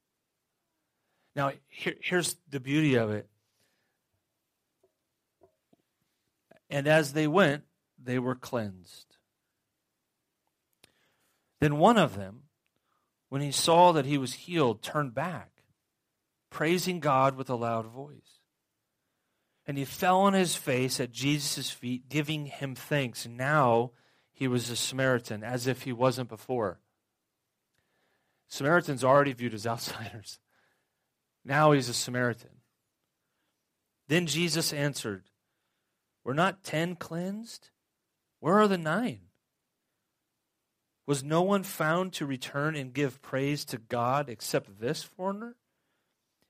Now, 1.36 1.52
here, 1.68 1.96
here's 2.00 2.36
the 2.48 2.60
beauty 2.60 2.94
of 2.94 3.10
it. 3.10 3.28
And 6.70 6.88
as 6.88 7.12
they 7.12 7.28
went, 7.28 7.64
they 8.04 8.18
were 8.18 8.34
cleansed. 8.34 9.16
Then 11.60 11.78
one 11.78 11.98
of 11.98 12.16
them, 12.16 12.42
when 13.28 13.40
he 13.40 13.50
saw 13.50 13.92
that 13.92 14.06
he 14.06 14.18
was 14.18 14.34
healed, 14.34 14.82
turned 14.82 15.14
back, 15.14 15.50
praising 16.50 17.00
God 17.00 17.36
with 17.36 17.48
a 17.50 17.56
loud 17.56 17.86
voice. 17.86 18.40
And 19.66 19.78
he 19.78 19.84
fell 19.84 20.20
on 20.20 20.34
his 20.34 20.56
face 20.56 21.00
at 21.00 21.10
Jesus' 21.10 21.70
feet, 21.70 22.08
giving 22.08 22.46
him 22.46 22.74
thanks. 22.74 23.26
Now 23.26 23.92
he 24.32 24.46
was 24.46 24.68
a 24.68 24.76
Samaritan, 24.76 25.42
as 25.42 25.66
if 25.66 25.82
he 25.82 25.92
wasn't 25.92 26.28
before. 26.28 26.80
Samaritans 28.48 29.02
already 29.02 29.32
viewed 29.32 29.54
as 29.54 29.66
outsiders. 29.66 30.38
Now 31.44 31.72
he's 31.72 31.88
a 31.88 31.94
Samaritan. 31.94 32.50
Then 34.08 34.26
Jesus 34.26 34.72
answered, 34.72 35.24
Were 36.24 36.34
not 36.34 36.62
ten 36.62 36.94
cleansed? 36.94 37.70
Where 38.44 38.58
are 38.58 38.68
the 38.68 38.76
nine? 38.76 39.20
Was 41.06 41.24
no 41.24 41.40
one 41.40 41.62
found 41.62 42.12
to 42.12 42.26
return 42.26 42.76
and 42.76 42.92
give 42.92 43.22
praise 43.22 43.64
to 43.64 43.78
God 43.78 44.28
except 44.28 44.80
this 44.80 45.02
foreigner? 45.02 45.56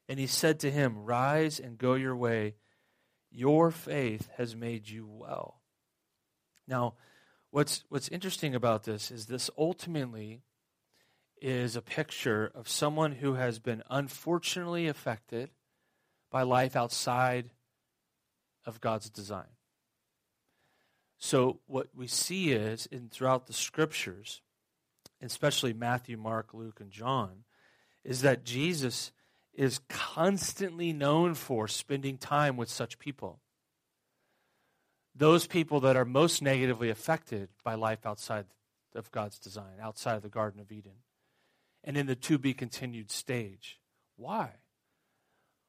And 0.08 0.18
he 0.18 0.26
said 0.26 0.58
to 0.58 0.72
him, 0.72 1.04
Rise 1.04 1.60
and 1.60 1.78
go 1.78 1.94
your 1.94 2.16
way. 2.16 2.56
Your 3.30 3.70
faith 3.70 4.28
has 4.38 4.56
made 4.56 4.88
you 4.88 5.06
well. 5.06 5.60
Now, 6.66 6.94
what's, 7.52 7.84
what's 7.90 8.08
interesting 8.08 8.56
about 8.56 8.82
this 8.82 9.12
is 9.12 9.26
this 9.26 9.48
ultimately 9.56 10.42
is 11.40 11.76
a 11.76 11.80
picture 11.80 12.50
of 12.56 12.68
someone 12.68 13.12
who 13.12 13.34
has 13.34 13.60
been 13.60 13.84
unfortunately 13.88 14.88
affected 14.88 15.48
by 16.28 16.42
life 16.42 16.74
outside 16.74 17.50
of 18.66 18.80
God's 18.80 19.10
design. 19.10 19.46
So 21.25 21.59
what 21.66 21.88
we 21.97 22.07
see 22.07 22.52
is 22.52 22.85
in 22.85 23.09
throughout 23.09 23.47
the 23.47 23.54
scriptures, 23.54 24.43
especially 25.23 25.73
Matthew, 25.73 26.19
Mark, 26.19 26.52
Luke, 26.52 26.81
and 26.81 26.90
John, 26.90 27.45
is 28.04 28.21
that 28.21 28.45
Jesus 28.45 29.11
is 29.54 29.81
constantly 29.88 30.93
known 30.93 31.33
for 31.33 31.66
spending 31.66 32.19
time 32.19 32.59
with 32.59 32.69
such 32.69 32.99
people. 32.99 33.40
Those 35.14 35.47
people 35.47 35.81
that 35.81 35.97
are 35.97 36.04
most 36.04 36.43
negatively 36.43 36.90
affected 36.90 37.49
by 37.64 37.75
life 37.75 38.04
outside 38.04 38.45
of 38.95 39.11
God's 39.11 39.38
design, 39.38 39.78
outside 39.81 40.16
of 40.16 40.23
the 40.23 40.28
Garden 40.28 40.61
of 40.61 40.71
Eden 40.71 41.04
and 41.83 41.97
in 41.97 42.04
the 42.04 42.16
to 42.16 42.37
be 42.37 42.52
continued 42.52 43.11
stage. 43.11 43.81
Why? 44.16 44.50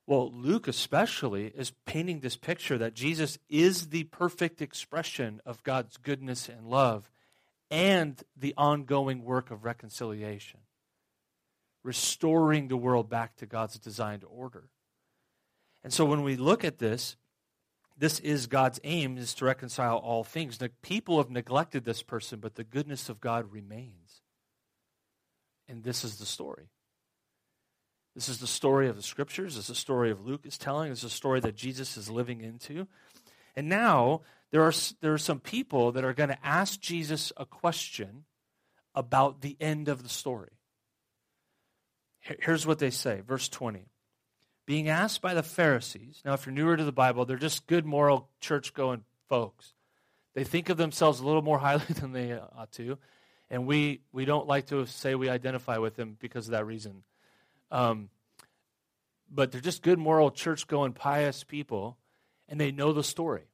Well, 0.07 0.31
Luke 0.31 0.67
especially 0.67 1.47
is 1.47 1.73
painting 1.85 2.19
this 2.19 2.37
picture 2.37 2.77
that 2.77 2.93
Jesus 2.93 3.39
is 3.49 3.87
the 3.87 4.03
perfect 4.03 4.61
expression 4.61 5.41
of 5.45 5.63
God's 5.63 5.97
goodness 5.97 6.47
and 6.47 6.67
love 6.67 7.09
and 7.71 8.21
the 8.37 8.53
ongoing 8.55 9.23
work 9.23 9.49
of 9.49 9.65
reconciliation, 9.65 10.59
restoring 11.83 12.67
the 12.67 12.77
world 12.77 13.09
back 13.09 13.35
to 13.37 13.47
God's 13.47 13.79
designed 13.79 14.23
order. 14.29 14.69
And 15.83 15.91
so 15.91 16.05
when 16.05 16.21
we 16.21 16.35
look 16.35 16.63
at 16.63 16.77
this, 16.77 17.15
this 17.97 18.19
is 18.19 18.47
God's 18.47 18.79
aim 18.83 19.17
is 19.17 19.33
to 19.35 19.45
reconcile 19.45 19.97
all 19.97 20.23
things. 20.23 20.57
The 20.57 20.69
people 20.81 21.17
have 21.17 21.31
neglected 21.31 21.85
this 21.85 22.03
person, 22.03 22.39
but 22.39 22.55
the 22.55 22.63
goodness 22.63 23.09
of 23.09 23.21
God 23.21 23.51
remains. 23.51 24.21
And 25.67 25.83
this 25.83 26.03
is 26.03 26.17
the 26.17 26.25
story. 26.25 26.69
This 28.15 28.29
is 28.29 28.39
the 28.39 28.47
story 28.47 28.87
of 28.87 28.95
the 28.95 29.03
scriptures. 29.03 29.55
This 29.55 29.65
is 29.65 29.69
the 29.69 29.75
story 29.75 30.09
of 30.09 30.25
Luke 30.25 30.45
is 30.45 30.57
telling. 30.57 30.89
This 30.89 30.99
is 30.99 31.05
a 31.05 31.09
story 31.09 31.41
that 31.41 31.55
Jesus 31.55 31.97
is 31.97 32.09
living 32.09 32.41
into. 32.41 32.87
And 33.55 33.67
now 33.67 34.21
there 34.51 34.63
are, 34.63 34.73
there 35.01 35.13
are 35.13 35.17
some 35.17 35.39
people 35.39 35.91
that 35.91 36.05
are 36.05 36.13
going 36.13 36.29
to 36.29 36.45
ask 36.45 36.79
Jesus 36.79 37.33
a 37.35 37.45
question 37.45 38.23
about 38.93 39.41
the 39.41 39.57
end 39.59 39.89
of 39.89 40.03
the 40.03 40.09
story. 40.09 40.51
Here's 42.19 42.65
what 42.65 42.79
they 42.79 42.89
say, 42.89 43.21
verse 43.21 43.49
20. 43.49 43.87
Being 44.65 44.89
asked 44.89 45.21
by 45.21 45.33
the 45.33 45.43
Pharisees, 45.43 46.21
now 46.25 46.33
if 46.33 46.45
you're 46.45 46.55
newer 46.55 46.75
to 46.75 46.83
the 46.83 46.91
Bible, 46.91 47.25
they're 47.25 47.37
just 47.37 47.67
good, 47.67 47.85
moral, 47.85 48.29
church 48.39 48.73
going 48.73 49.03
folks. 49.29 49.73
They 50.33 50.43
think 50.43 50.69
of 50.69 50.77
themselves 50.77 51.19
a 51.19 51.25
little 51.25 51.43
more 51.43 51.59
highly 51.59 51.85
than 51.89 52.13
they 52.13 52.33
ought 52.33 52.71
to 52.73 52.97
and 53.49 53.67
we, 53.67 54.01
we 54.11 54.25
don't 54.25 54.47
like 54.47 54.67
to 54.67 54.85
say 54.85 55.15
we 55.15 55.29
identify 55.29 55.77
with 55.77 55.95
them 55.95 56.17
because 56.19 56.47
of 56.47 56.51
that 56.51 56.65
reason. 56.65 57.03
Um, 57.71 58.09
but 59.29 59.51
they're 59.51 59.61
just 59.61 59.81
good, 59.81 59.99
moral, 59.99 60.31
church 60.31 60.67
going, 60.67 60.93
pious 60.93 61.43
people, 61.43 61.97
and 62.47 62.59
they 62.59 62.71
know 62.71 62.93
the 62.93 63.03
story. 63.03 63.49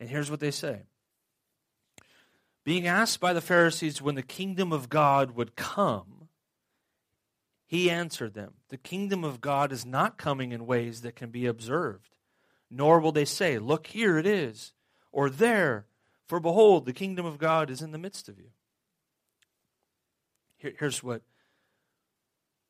And 0.00 0.08
here's 0.08 0.30
what 0.30 0.40
they 0.40 0.50
say 0.50 0.82
Being 2.64 2.86
asked 2.86 3.20
by 3.20 3.32
the 3.32 3.40
Pharisees 3.40 4.02
when 4.02 4.14
the 4.14 4.22
kingdom 4.22 4.72
of 4.72 4.88
God 4.88 5.32
would 5.32 5.56
come, 5.56 6.28
he 7.66 7.90
answered 7.90 8.34
them 8.34 8.54
The 8.68 8.78
kingdom 8.78 9.24
of 9.24 9.40
God 9.40 9.72
is 9.72 9.86
not 9.86 10.18
coming 10.18 10.52
in 10.52 10.66
ways 10.66 11.02
that 11.02 11.16
can 11.16 11.30
be 11.30 11.46
observed, 11.46 12.16
nor 12.70 13.00
will 13.00 13.12
they 13.12 13.24
say, 13.24 13.58
Look, 13.58 13.86
here 13.88 14.18
it 14.18 14.26
is, 14.26 14.72
or 15.12 15.30
there 15.30 15.86
for 16.32 16.40
behold, 16.40 16.86
the 16.86 16.94
kingdom 16.94 17.26
of 17.26 17.36
God 17.36 17.68
is 17.68 17.82
in 17.82 17.92
the 17.92 17.98
midst 17.98 18.26
of 18.26 18.38
you. 18.38 18.48
Here, 20.56 20.72
here's 20.78 21.02
what, 21.02 21.20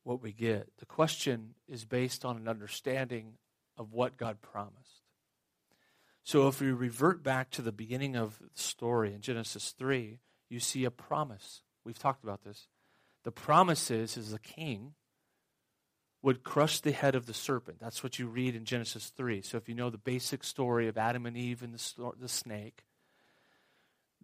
what 0.03 0.21
we 0.21 0.31
get 0.31 0.69
the 0.79 0.85
question 0.85 1.55
is 1.67 1.85
based 1.85 2.25
on 2.25 2.37
an 2.37 2.47
understanding 2.47 3.33
of 3.77 3.93
what 3.93 4.17
God 4.17 4.41
promised. 4.41 5.01
So 6.23 6.47
if 6.47 6.61
we 6.61 6.71
revert 6.71 7.23
back 7.23 7.49
to 7.51 7.61
the 7.61 7.71
beginning 7.71 8.15
of 8.15 8.37
the 8.39 8.47
story 8.53 9.13
in 9.13 9.21
Genesis 9.21 9.73
3, 9.77 10.19
you 10.49 10.59
see 10.59 10.85
a 10.85 10.91
promise. 10.91 11.63
We've 11.83 11.99
talked 11.99 12.23
about 12.23 12.43
this. 12.43 12.67
The 13.23 13.31
promise 13.31 13.91
is, 13.91 14.15
is 14.15 14.31
the 14.31 14.39
king 14.39 14.93
would 16.21 16.43
crush 16.43 16.79
the 16.79 16.93
head 16.93 17.15
of 17.15 17.25
the 17.25 17.33
serpent. 17.33 17.79
That's 17.81 18.01
what 18.01 18.17
you 18.17 18.27
read 18.27 18.55
in 18.55 18.63
Genesis 18.63 19.11
3. 19.17 19.41
So 19.41 19.57
if 19.57 19.67
you 19.67 19.75
know 19.75 19.89
the 19.89 19.97
basic 19.97 20.43
story 20.43 20.87
of 20.87 20.97
Adam 20.97 21.25
and 21.25 21.35
Eve 21.35 21.61
and 21.61 21.73
the, 21.73 22.11
the 22.17 22.29
snake, 22.29 22.85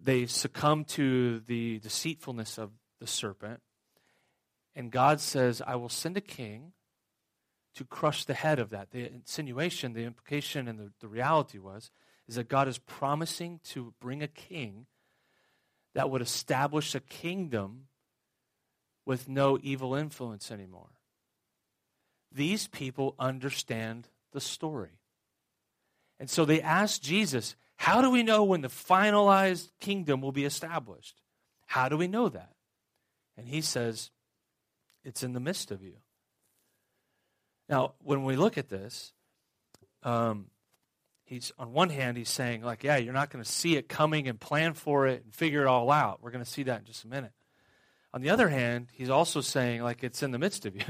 they 0.01 0.25
succumb 0.25 0.85
to 0.85 1.41
the 1.41 1.79
deceitfulness 1.79 2.57
of 2.57 2.71
the 3.01 3.07
serpent. 3.07 3.59
And 4.75 4.91
God 4.91 5.19
says, 5.19 5.61
I 5.65 5.75
will 5.75 5.89
send 5.89 6.17
a 6.17 6.21
king 6.21 6.73
to 7.75 7.83
crush 7.83 8.25
the 8.25 8.33
head 8.33 8.59
of 8.59 8.69
that. 8.71 8.91
The 8.91 9.05
insinuation, 9.05 9.93
the 9.93 10.03
implication, 10.03 10.67
and 10.67 10.79
the, 10.79 10.91
the 10.99 11.07
reality 11.07 11.57
was 11.57 11.91
is 12.27 12.35
that 12.35 12.47
God 12.47 12.67
is 12.67 12.77
promising 12.77 13.59
to 13.63 13.93
bring 13.99 14.21
a 14.21 14.27
king 14.27 14.85
that 15.95 16.09
would 16.09 16.21
establish 16.21 16.93
a 16.93 16.99
kingdom 16.99 17.87
with 19.05 19.27
no 19.27 19.57
evil 19.63 19.95
influence 19.95 20.51
anymore. 20.51 20.91
These 22.31 22.67
people 22.67 23.15
understand 23.17 24.07
the 24.31 24.39
story. 24.39 24.99
And 26.19 26.29
so 26.29 26.45
they 26.45 26.61
ask 26.61 27.01
Jesus, 27.01 27.55
how 27.77 28.01
do 28.01 28.11
we 28.11 28.21
know 28.21 28.43
when 28.43 28.61
the 28.61 28.67
finalized 28.67 29.69
kingdom 29.79 30.21
will 30.21 30.31
be 30.31 30.45
established? 30.45 31.21
How 31.65 31.89
do 31.89 31.97
we 31.97 32.07
know 32.07 32.29
that? 32.29 32.53
And 33.37 33.47
he 33.47 33.61
says, 33.61 34.11
It's 35.09 35.23
in 35.23 35.33
the 35.33 35.39
midst 35.39 35.71
of 35.71 35.83
you. 35.83 35.97
Now, 37.67 37.93
when 38.01 38.23
we 38.23 38.35
look 38.35 38.57
at 38.57 38.69
this, 38.69 39.11
um, 40.03 40.47
he's 41.25 41.51
on 41.59 41.73
one 41.73 41.89
hand 41.89 42.17
he's 42.17 42.29
saying 42.29 42.63
like 42.63 42.83
yeah 42.83 42.95
you're 42.95 43.13
not 43.13 43.29
going 43.29 43.43
to 43.43 43.51
see 43.51 43.75
it 43.75 43.89
coming 43.89 44.27
and 44.27 44.39
plan 44.39 44.73
for 44.73 45.05
it 45.05 45.23
and 45.25 45.35
figure 45.35 45.61
it 45.61 45.67
all 45.67 45.91
out 45.91 46.23
we're 46.23 46.31
going 46.31 46.43
to 46.43 46.49
see 46.49 46.63
that 46.63 46.79
in 46.79 46.85
just 46.85 47.03
a 47.03 47.07
minute 47.07 47.33
on 48.13 48.21
the 48.21 48.29
other 48.29 48.47
hand 48.49 48.87
he's 48.93 49.11
also 49.11 49.41
saying 49.41 49.83
like 49.83 50.03
it's 50.03 50.23
in 50.23 50.31
the 50.31 50.39
midst 50.39 50.65
of 50.65 50.75
you 50.75 50.81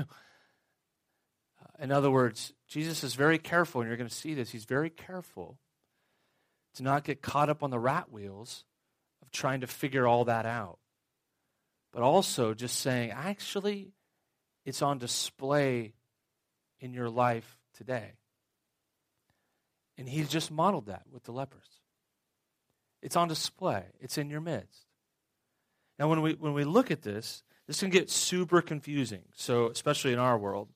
in 1.79 1.91
other 1.91 2.09
words 2.09 2.53
jesus 2.69 3.03
is 3.03 3.15
very 3.15 3.37
careful 3.39 3.81
and 3.81 3.89
you're 3.89 3.97
going 3.97 4.07
to 4.07 4.15
see 4.15 4.35
this 4.35 4.51
he's 4.51 4.63
very 4.63 4.91
careful 4.91 5.57
to 6.75 6.83
not 6.83 7.03
get 7.03 7.21
caught 7.21 7.49
up 7.49 7.63
on 7.63 7.71
the 7.71 7.79
rat 7.79 8.11
wheels 8.11 8.63
of 9.21 9.31
trying 9.31 9.61
to 9.61 9.67
figure 9.67 10.07
all 10.07 10.25
that 10.25 10.45
out. 10.45 10.79
But 11.91 12.03
also 12.03 12.53
just 12.53 12.79
saying, 12.79 13.11
actually, 13.11 13.91
it's 14.65 14.81
on 14.81 14.97
display 14.97 15.93
in 16.79 16.93
your 16.93 17.09
life 17.09 17.57
today. 17.75 18.13
And 19.97 20.07
he 20.07 20.23
just 20.23 20.51
modeled 20.51 20.87
that 20.87 21.03
with 21.11 21.23
the 21.23 21.31
lepers. 21.31 21.67
It's 23.01 23.15
on 23.15 23.27
display, 23.27 23.83
it's 23.99 24.17
in 24.17 24.29
your 24.29 24.41
midst. 24.41 24.85
Now, 25.97 26.07
when 26.07 26.21
we, 26.21 26.33
when 26.33 26.53
we 26.53 26.63
look 26.63 26.91
at 26.91 27.01
this, 27.01 27.43
this 27.67 27.81
can 27.81 27.89
get 27.89 28.09
super 28.09 28.61
confusing, 28.61 29.23
so 29.35 29.69
especially 29.69 30.13
in 30.13 30.19
our 30.19 30.37
world. 30.37 30.69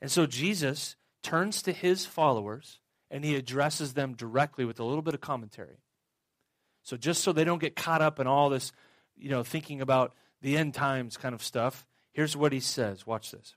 And 0.00 0.10
so 0.10 0.26
Jesus 0.26 0.96
turns 1.22 1.62
to 1.62 1.72
his 1.72 2.06
followers 2.06 2.80
and 3.10 3.24
he 3.24 3.36
addresses 3.36 3.94
them 3.94 4.14
directly 4.14 4.64
with 4.64 4.80
a 4.80 4.84
little 4.84 5.02
bit 5.02 5.14
of 5.14 5.20
commentary. 5.20 5.78
So 6.82 6.96
just 6.96 7.22
so 7.22 7.32
they 7.32 7.44
don't 7.44 7.60
get 7.60 7.76
caught 7.76 8.00
up 8.00 8.18
in 8.18 8.26
all 8.26 8.48
this, 8.48 8.72
you 9.16 9.28
know, 9.28 9.42
thinking 9.42 9.80
about 9.80 10.14
the 10.40 10.56
end 10.56 10.74
times 10.74 11.16
kind 11.16 11.34
of 11.34 11.42
stuff, 11.42 11.86
here's 12.12 12.36
what 12.36 12.52
he 12.52 12.60
says. 12.60 13.06
Watch 13.06 13.30
this. 13.30 13.56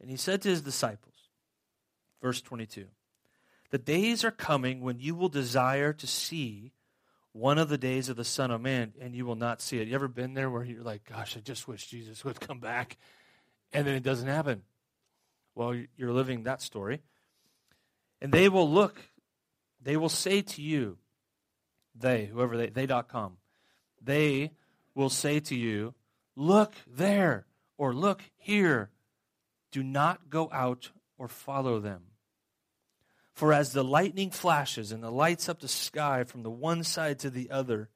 And 0.00 0.10
he 0.10 0.16
said 0.16 0.42
to 0.42 0.48
his 0.48 0.62
disciples, 0.62 1.14
verse 2.20 2.40
22, 2.40 2.86
The 3.70 3.78
days 3.78 4.24
are 4.24 4.30
coming 4.30 4.80
when 4.80 4.98
you 4.98 5.14
will 5.14 5.28
desire 5.28 5.92
to 5.92 6.06
see 6.06 6.72
one 7.32 7.58
of 7.58 7.68
the 7.68 7.78
days 7.78 8.08
of 8.08 8.16
the 8.16 8.24
Son 8.24 8.50
of 8.50 8.60
Man, 8.60 8.92
and 9.00 9.14
you 9.14 9.24
will 9.24 9.36
not 9.36 9.62
see 9.62 9.78
it. 9.78 9.88
You 9.88 9.94
ever 9.94 10.08
been 10.08 10.34
there 10.34 10.50
where 10.50 10.64
you're 10.64 10.82
like, 10.82 11.04
gosh, 11.08 11.36
I 11.36 11.40
just 11.40 11.66
wish 11.66 11.86
Jesus 11.86 12.24
would 12.24 12.40
come 12.40 12.60
back, 12.60 12.98
and 13.72 13.86
then 13.86 13.94
it 13.94 14.02
doesn't 14.02 14.28
happen? 14.28 14.62
Well, 15.54 15.74
you're 15.96 16.12
living 16.12 16.44
that 16.44 16.60
story. 16.60 17.00
And 18.20 18.32
they 18.32 18.48
will 18.48 18.70
look, 18.70 19.00
they 19.82 19.96
will 19.96 20.08
say 20.08 20.42
to 20.42 20.62
you, 20.62 20.98
they, 21.94 22.26
whoever 22.26 22.56
they, 22.56 22.68
they.com, 22.68 23.36
they 24.00 24.52
will 24.94 25.10
say 25.10 25.40
to 25.40 25.54
you, 25.54 25.94
look 26.36 26.74
there, 26.86 27.46
or 27.76 27.94
look 27.94 28.22
here. 28.36 28.90
Do 29.70 29.82
not 29.82 30.28
go 30.28 30.50
out 30.52 30.90
or 31.18 31.28
follow 31.28 31.80
them. 31.80 32.02
For 33.32 33.52
as 33.52 33.72
the 33.72 33.82
lightning 33.84 34.30
flashes 34.30 34.92
and 34.92 35.02
the 35.02 35.10
lights 35.10 35.48
up 35.48 35.60
the 35.60 35.68
sky 35.68 36.24
from 36.24 36.42
the 36.42 36.50
one 36.50 36.84
side 36.84 37.20
to 37.20 37.30
the 37.30 37.50
other, 37.50 37.88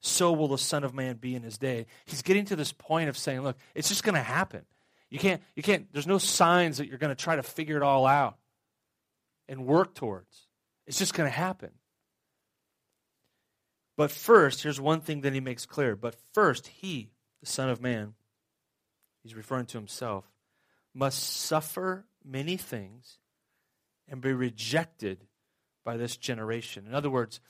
so 0.00 0.32
will 0.32 0.48
the 0.48 0.58
Son 0.58 0.82
of 0.82 0.94
Man 0.94 1.16
be 1.16 1.34
in 1.34 1.42
his 1.42 1.58
day. 1.58 1.86
He's 2.06 2.22
getting 2.22 2.46
to 2.46 2.56
this 2.56 2.72
point 2.72 3.08
of 3.08 3.16
saying, 3.16 3.42
look, 3.42 3.56
it's 3.74 3.88
just 3.88 4.02
going 4.02 4.14
to 4.14 4.22
happen. 4.22 4.64
You 5.10 5.18
can't, 5.18 5.42
you 5.54 5.62
can't, 5.62 5.92
there's 5.92 6.06
no 6.06 6.18
signs 6.18 6.78
that 6.78 6.88
you're 6.88 6.98
going 6.98 7.14
to 7.14 7.22
try 7.22 7.36
to 7.36 7.42
figure 7.42 7.76
it 7.76 7.82
all 7.82 8.06
out 8.06 8.36
and 9.48 9.66
work 9.66 9.94
towards. 9.94 10.46
It's 10.86 10.98
just 10.98 11.14
going 11.14 11.30
to 11.30 11.36
happen. 11.36 11.70
But 13.96 14.10
first, 14.10 14.62
here's 14.62 14.80
one 14.80 15.00
thing 15.00 15.20
that 15.22 15.34
he 15.34 15.40
makes 15.40 15.66
clear. 15.66 15.94
But 15.94 16.16
first, 16.32 16.68
he, 16.68 17.10
the 17.40 17.46
Son 17.46 17.68
of 17.68 17.82
Man, 17.82 18.14
he's 19.22 19.34
referring 19.34 19.66
to 19.66 19.78
himself, 19.78 20.24
must 20.94 21.22
suffer 21.22 22.04
many 22.24 22.56
things 22.56 23.18
and 24.08 24.20
be 24.20 24.32
rejected 24.32 25.26
by 25.84 25.96
this 25.96 26.16
generation. 26.16 26.86
In 26.86 26.94
other 26.94 27.10
words, 27.10 27.40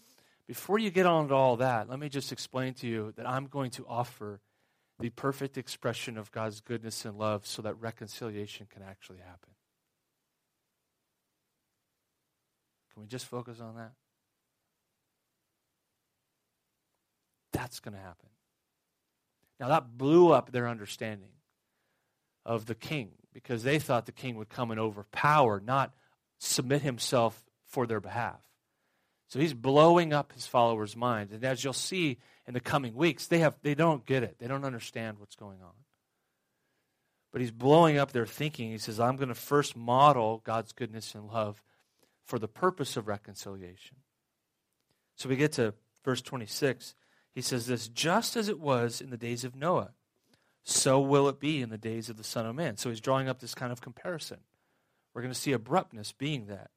before 0.47 0.79
you 0.79 0.91
get 0.91 1.07
on 1.07 1.29
to 1.29 1.35
all 1.35 1.57
that, 1.57 1.89
let 1.89 1.99
me 1.99 2.09
just 2.09 2.33
explain 2.33 2.75
to 2.75 2.87
you 2.87 3.13
that 3.17 3.29
I'm 3.29 3.47
going 3.47 3.71
to 3.73 3.87
offer 3.89 4.41
the 4.99 5.11
perfect 5.11 5.57
expression 5.57 6.19
of 6.19 6.31
God's 6.31 6.61
goodness 6.61 7.05
and 7.05 7.17
love 7.17 7.47
so 7.47 7.63
that 7.63 7.81
reconciliation 7.81 8.67
can 8.71 8.83
actually 8.83 9.19
happen. 9.19 9.51
Can 12.93 13.03
we 13.03 13.09
just 13.09 13.27
focus 13.27 13.61
on 13.61 13.77
that? 13.77 13.93
That's 17.53 17.81
going 17.81 17.95
to 17.95 18.01
happen. 18.01 18.29
Now, 19.59 19.69
that 19.69 19.97
blew 19.97 20.33
up 20.33 20.53
their 20.53 20.69
understanding 20.69 21.31
of 22.51 22.67
the 22.67 22.75
king 22.75 23.13
because 23.33 23.63
they 23.63 23.79
thought 23.79 24.07
the 24.07 24.13
king 24.13 24.35
would 24.35 24.49
come 24.49 24.73
and 24.73 24.81
overpower, 24.81 25.63
not 25.65 25.95
submit 26.41 26.83
himself 26.83 27.41
for 27.65 27.87
their 27.87 28.01
behalf. 28.01 28.41
So 29.29 29.39
he's 29.39 29.55
blowing 29.55 30.13
up 30.13 30.33
his 30.33 30.49
followers' 30.49 30.97
minds. 30.97 31.33
And 31.33 31.45
as 31.45 31.63
you'll 31.63 31.73
see 31.73 32.19
in 32.49 32.55
the 32.55 32.61
coming 32.61 32.97
weeks, 32.97 33.29
they, 33.29 33.39
have, 33.39 33.57
they 33.63 33.77
don't 33.77 34.05
get 34.05 34.25
it. 34.25 34.41
They 34.41 34.49
don't 34.49 34.65
understand 34.65 35.21
what's 35.21 35.37
going 35.37 35.63
on. 35.63 35.75
But 37.31 37.41
he's 37.41 37.53
blowing 37.53 37.99
up 37.99 38.11
their 38.11 38.27
thinking. 38.27 38.73
He 38.73 38.79
says, 38.79 38.99
I'm 38.99 39.15
going 39.15 39.29
to 39.29 39.37
first 39.37 39.77
model 39.77 40.43
God's 40.45 40.73
goodness 40.73 41.15
and 41.15 41.29
love 41.29 41.63
for 42.25 42.41
the 42.41 42.49
purpose 42.49 42.97
of 42.97 43.07
reconciliation. 43.07 43.99
So 45.15 45.29
we 45.29 45.37
get 45.37 45.53
to 45.53 45.75
verse 46.05 46.21
26. 46.21 46.97
He 47.33 47.43
says 47.43 47.69
this 47.69 47.87
just 47.87 48.37
as 48.37 48.49
it 48.49 48.59
was 48.59 49.01
in 49.01 49.11
the 49.11 49.17
days 49.17 49.45
of 49.45 49.55
Noah, 49.55 49.93
so 50.65 51.01
will 51.01 51.29
it 51.29 51.41
be 51.41 51.63
in 51.63 51.71
the 51.71 51.79
days 51.79 52.09
of 52.09 52.17
the 52.17 52.25
Son 52.25 52.47
of 52.47 52.55
Man. 52.55 52.77
So 52.77 52.91
he's 52.91 53.01
drawing 53.01 53.29
up 53.29 53.41
this 53.41 53.55
kind 53.55 53.73
of 53.73 53.81
comparison. 53.81 54.39
We're 55.15 55.23
going 55.23 55.35
to 55.35 55.41
see 55.41 55.53
abruptness 55.53 56.13
being 56.13 56.47
that. 56.47 56.71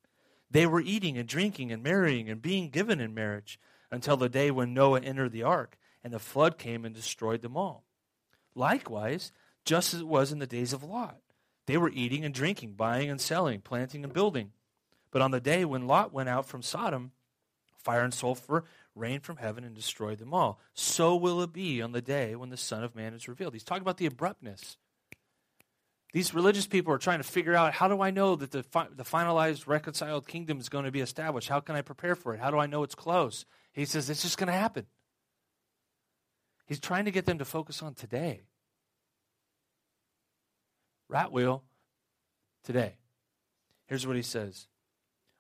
They 0.50 0.66
were 0.66 0.82
eating 0.82 1.18
and 1.18 1.27
drinking 1.27 1.72
and 1.72 1.84
marrying 1.84 2.29
and 2.29 2.42
being 2.42 2.70
given 2.70 3.00
in 3.00 3.14
marriage 3.14 3.60
until 3.92 4.18
the 4.18 4.29
day 4.29 4.51
when 4.51 4.74
Noah 4.74 5.01
entered 5.01 5.31
the 5.31 5.44
ark 5.44 5.77
and 6.03 6.14
the 6.14 6.20
flood 6.20 6.57
came 6.57 6.86
and 6.86 6.94
destroyed 6.94 7.42
them 7.42 7.57
all. 7.57 7.86
Likewise, 8.55 9.31
just 9.66 9.94
as 9.94 10.01
it 10.01 10.07
was 10.07 10.31
in 10.31 10.40
the 10.40 10.48
days 10.48 10.74
of 10.74 10.84
Lot, 10.84 11.18
they 11.66 11.77
were 11.77 11.90
eating 11.90 12.25
and 12.25 12.34
drinking, 12.34 12.74
buying 12.74 13.10
and 13.10 13.22
selling, 13.22 13.62
planting 13.62 14.03
and 14.03 14.14
building. 14.14 14.51
But 15.12 15.22
on 15.22 15.31
the 15.31 15.40
day 15.40 15.64
when 15.66 15.88
Lot 15.88 16.14
went 16.14 16.29
out 16.29 16.46
from 16.46 16.62
Sodom, 16.62 17.12
fire 17.77 18.03
and 18.03 18.14
sulfur 18.14 18.64
rained 18.96 19.24
from 19.24 19.38
heaven 19.38 19.64
and 19.64 19.75
destroyed 19.75 20.20
them 20.20 20.34
all. 20.34 20.60
So 20.74 21.16
will 21.16 21.42
it 21.42 21.53
be 21.53 21.82
on 21.82 21.92
the 21.92 22.01
day 22.01 22.36
when 22.36 22.50
the 22.50 22.58
Son 22.58 22.84
of 22.84 22.96
Man 22.96 23.14
is 23.14 23.27
revealed. 23.27 23.53
He's 23.53 23.64
talking 23.64 23.82
about 23.82 23.98
the 23.98 24.06
abruptness 24.06 24.77
these 26.14 26.36
religious 26.36 26.68
people 26.68 26.94
are 26.94 27.00
trying 27.00 27.18
to 27.18 27.24
figure 27.24 27.56
out 27.56 27.74
how 27.74 27.88
do 27.88 28.00
I 28.00 28.12
know 28.12 28.36
that 28.36 28.51
the, 28.51 28.62
fi- 28.62 28.88
the 28.96 29.03
finalized 29.03 29.66
reconciled 29.66 30.27
kingdom 30.27 30.60
is 30.60 30.70
going 30.70 30.86
to 30.86 30.92
be 30.92 31.01
established? 31.01 31.50
How 31.50 31.60
can 31.60 31.75
I 31.75 31.82
prepare 31.82 32.16
for 32.16 32.36
it? 32.36 32.40
How 32.40 32.51
do 32.51 32.60
I 32.60 32.68
know 32.68 32.84
it's 32.84 32.94
close? 32.94 33.46
He 33.74 33.86
says 33.86 34.12
it's 34.12 34.22
just 34.22 34.38
going 34.38 34.48
to 34.48 34.53
happen. 34.53 34.86
He's 36.68 36.79
trying 36.79 37.06
to 37.06 37.12
get 37.12 37.25
them 37.25 37.40
to 37.40 37.46
focus 37.46 37.82
on 37.82 37.96
today. 37.96 38.44
Rat 41.10 41.32
wheel, 41.32 41.64
today. 42.64 42.98
Here's 43.88 44.06
what 44.06 44.16
he 44.16 44.22
says 44.22 44.68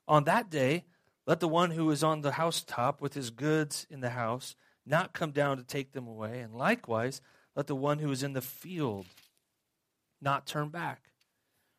On 0.07 0.23
that 0.23 0.49
day, 0.49 0.85
let 1.25 1.39
the 1.39 1.47
one 1.47 1.71
who 1.71 1.89
is 1.89 2.03
on 2.03 2.21
the 2.21 2.33
housetop 2.33 3.01
with 3.01 3.13
his 3.13 3.29
goods 3.29 3.87
in 3.89 4.01
the 4.01 4.11
house 4.11 4.55
not 4.85 5.13
come 5.13 5.31
down 5.31 5.57
to 5.57 5.63
take 5.63 5.93
them 5.93 6.07
away, 6.07 6.41
and 6.41 6.53
likewise, 6.53 7.21
let 7.55 7.67
the 7.67 7.75
one 7.75 7.99
who 7.99 8.11
is 8.11 8.23
in 8.23 8.33
the 8.33 8.41
field 8.41 9.05
not 10.21 10.45
turn 10.45 10.69
back. 10.69 11.11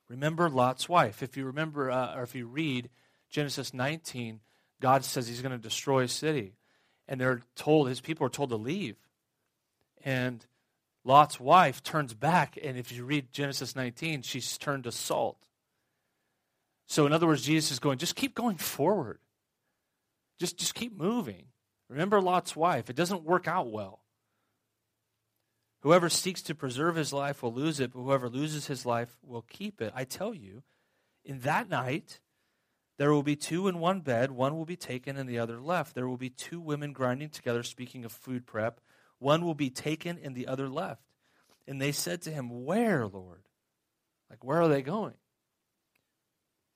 Remember 0.09 0.49
Lot's 0.49 0.89
wife. 0.89 1.23
If 1.23 1.37
you 1.37 1.45
remember, 1.47 1.91
uh, 1.91 2.17
or 2.17 2.23
if 2.23 2.35
you 2.35 2.47
read 2.47 2.91
Genesis 3.31 3.75
19, 3.75 4.41
God 4.81 5.05
says 5.05 5.27
he's 5.27 5.43
going 5.43 5.53
to 5.53 5.59
destroy 5.59 6.03
a 6.03 6.09
city. 6.09 6.55
And 7.09 7.21
they're 7.21 7.43
told, 7.57 7.89
his 7.89 8.01
people 8.01 8.27
are 8.27 8.31
told 8.31 8.51
to 8.51 8.57
leave. 8.57 8.97
And 10.05 10.45
Lot's 11.05 11.41
wife 11.41 11.83
turns 11.83 12.15
back. 12.15 12.59
And 12.63 12.79
if 12.79 12.93
you 12.93 13.05
read 13.05 13.33
Genesis 13.33 13.75
19, 13.75 14.23
she's 14.23 14.57
turned 14.57 14.85
to 14.85 14.93
salt. 14.93 15.39
So, 16.87 17.07
in 17.07 17.13
other 17.13 17.27
words, 17.27 17.43
Jesus 17.43 17.73
is 17.73 17.79
going, 17.79 17.99
just 17.99 18.17
keep 18.17 18.35
going 18.35 18.57
forward. 18.57 19.19
Just, 20.39 20.59
just 20.59 20.75
keep 20.75 20.97
moving. 20.97 21.47
Remember 21.89 22.21
Lot's 22.21 22.57
wife. 22.57 22.91
It 22.91 22.97
doesn't 22.97 23.25
work 23.25 23.47
out 23.47 23.71
well. 23.71 24.01
Whoever 25.81 26.09
seeks 26.09 26.41
to 26.43 26.55
preserve 26.55 26.97
his 26.97 27.13
life 27.13 27.43
will 27.43 27.53
lose 27.53 27.79
it, 27.79 27.93
but 27.93 28.01
whoever 28.01 28.29
loses 28.29 28.67
his 28.67 28.87
life 28.87 29.19
will 29.23 29.43
keep 29.43 29.83
it. 29.83 29.93
I 29.95 30.05
tell 30.05 30.33
you, 30.33 30.63
in 31.25 31.41
that 31.41 31.69
night, 31.69 32.21
there 32.97 33.13
will 33.13 33.23
be 33.23 33.37
two 33.37 33.69
in 33.69 33.79
one 33.79 34.01
bed, 34.01 34.31
one 34.31 34.57
will 34.57 34.65
be 34.65 34.77
taken 34.77 35.17
and 35.17 35.29
the 35.29 35.39
other 35.39 35.61
left. 35.61 35.95
There 35.95 36.09
will 36.09 36.17
be 36.17 36.31
two 36.31 36.61
women 36.61 36.93
grinding 36.93 37.31
together, 37.31 37.63
speaking 37.63 38.05
of 38.05 38.13
food 38.13 38.47
prep. 38.47 38.81
One 39.19 39.45
will 39.45 39.55
be 39.55 39.71
taken 39.71 40.19
and 40.23 40.35
the 40.35 40.47
other 40.47 40.69
left. 40.69 41.03
And 41.67 41.81
they 41.81 41.93
said 41.93 42.23
to 42.23 42.31
him, 42.31 42.65
Where, 42.65 43.07
Lord? 43.07 43.43
Like, 44.31 44.45
where 44.45 44.63
are 44.63 44.69
they 44.69 44.83
going? 44.83 45.15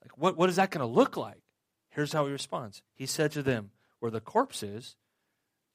Like, 0.01 0.17
what, 0.17 0.37
what 0.37 0.49
is 0.49 0.57
that 0.57 0.71
going 0.71 0.87
to 0.87 0.93
look 0.93 1.17
like? 1.17 1.41
Here's 1.89 2.13
how 2.13 2.25
he 2.25 2.31
responds. 2.31 2.81
He 2.93 3.05
said 3.05 3.31
to 3.31 3.43
them, 3.43 3.71
Where 3.99 4.11
the 4.11 4.21
corpse 4.21 4.63
is, 4.63 4.95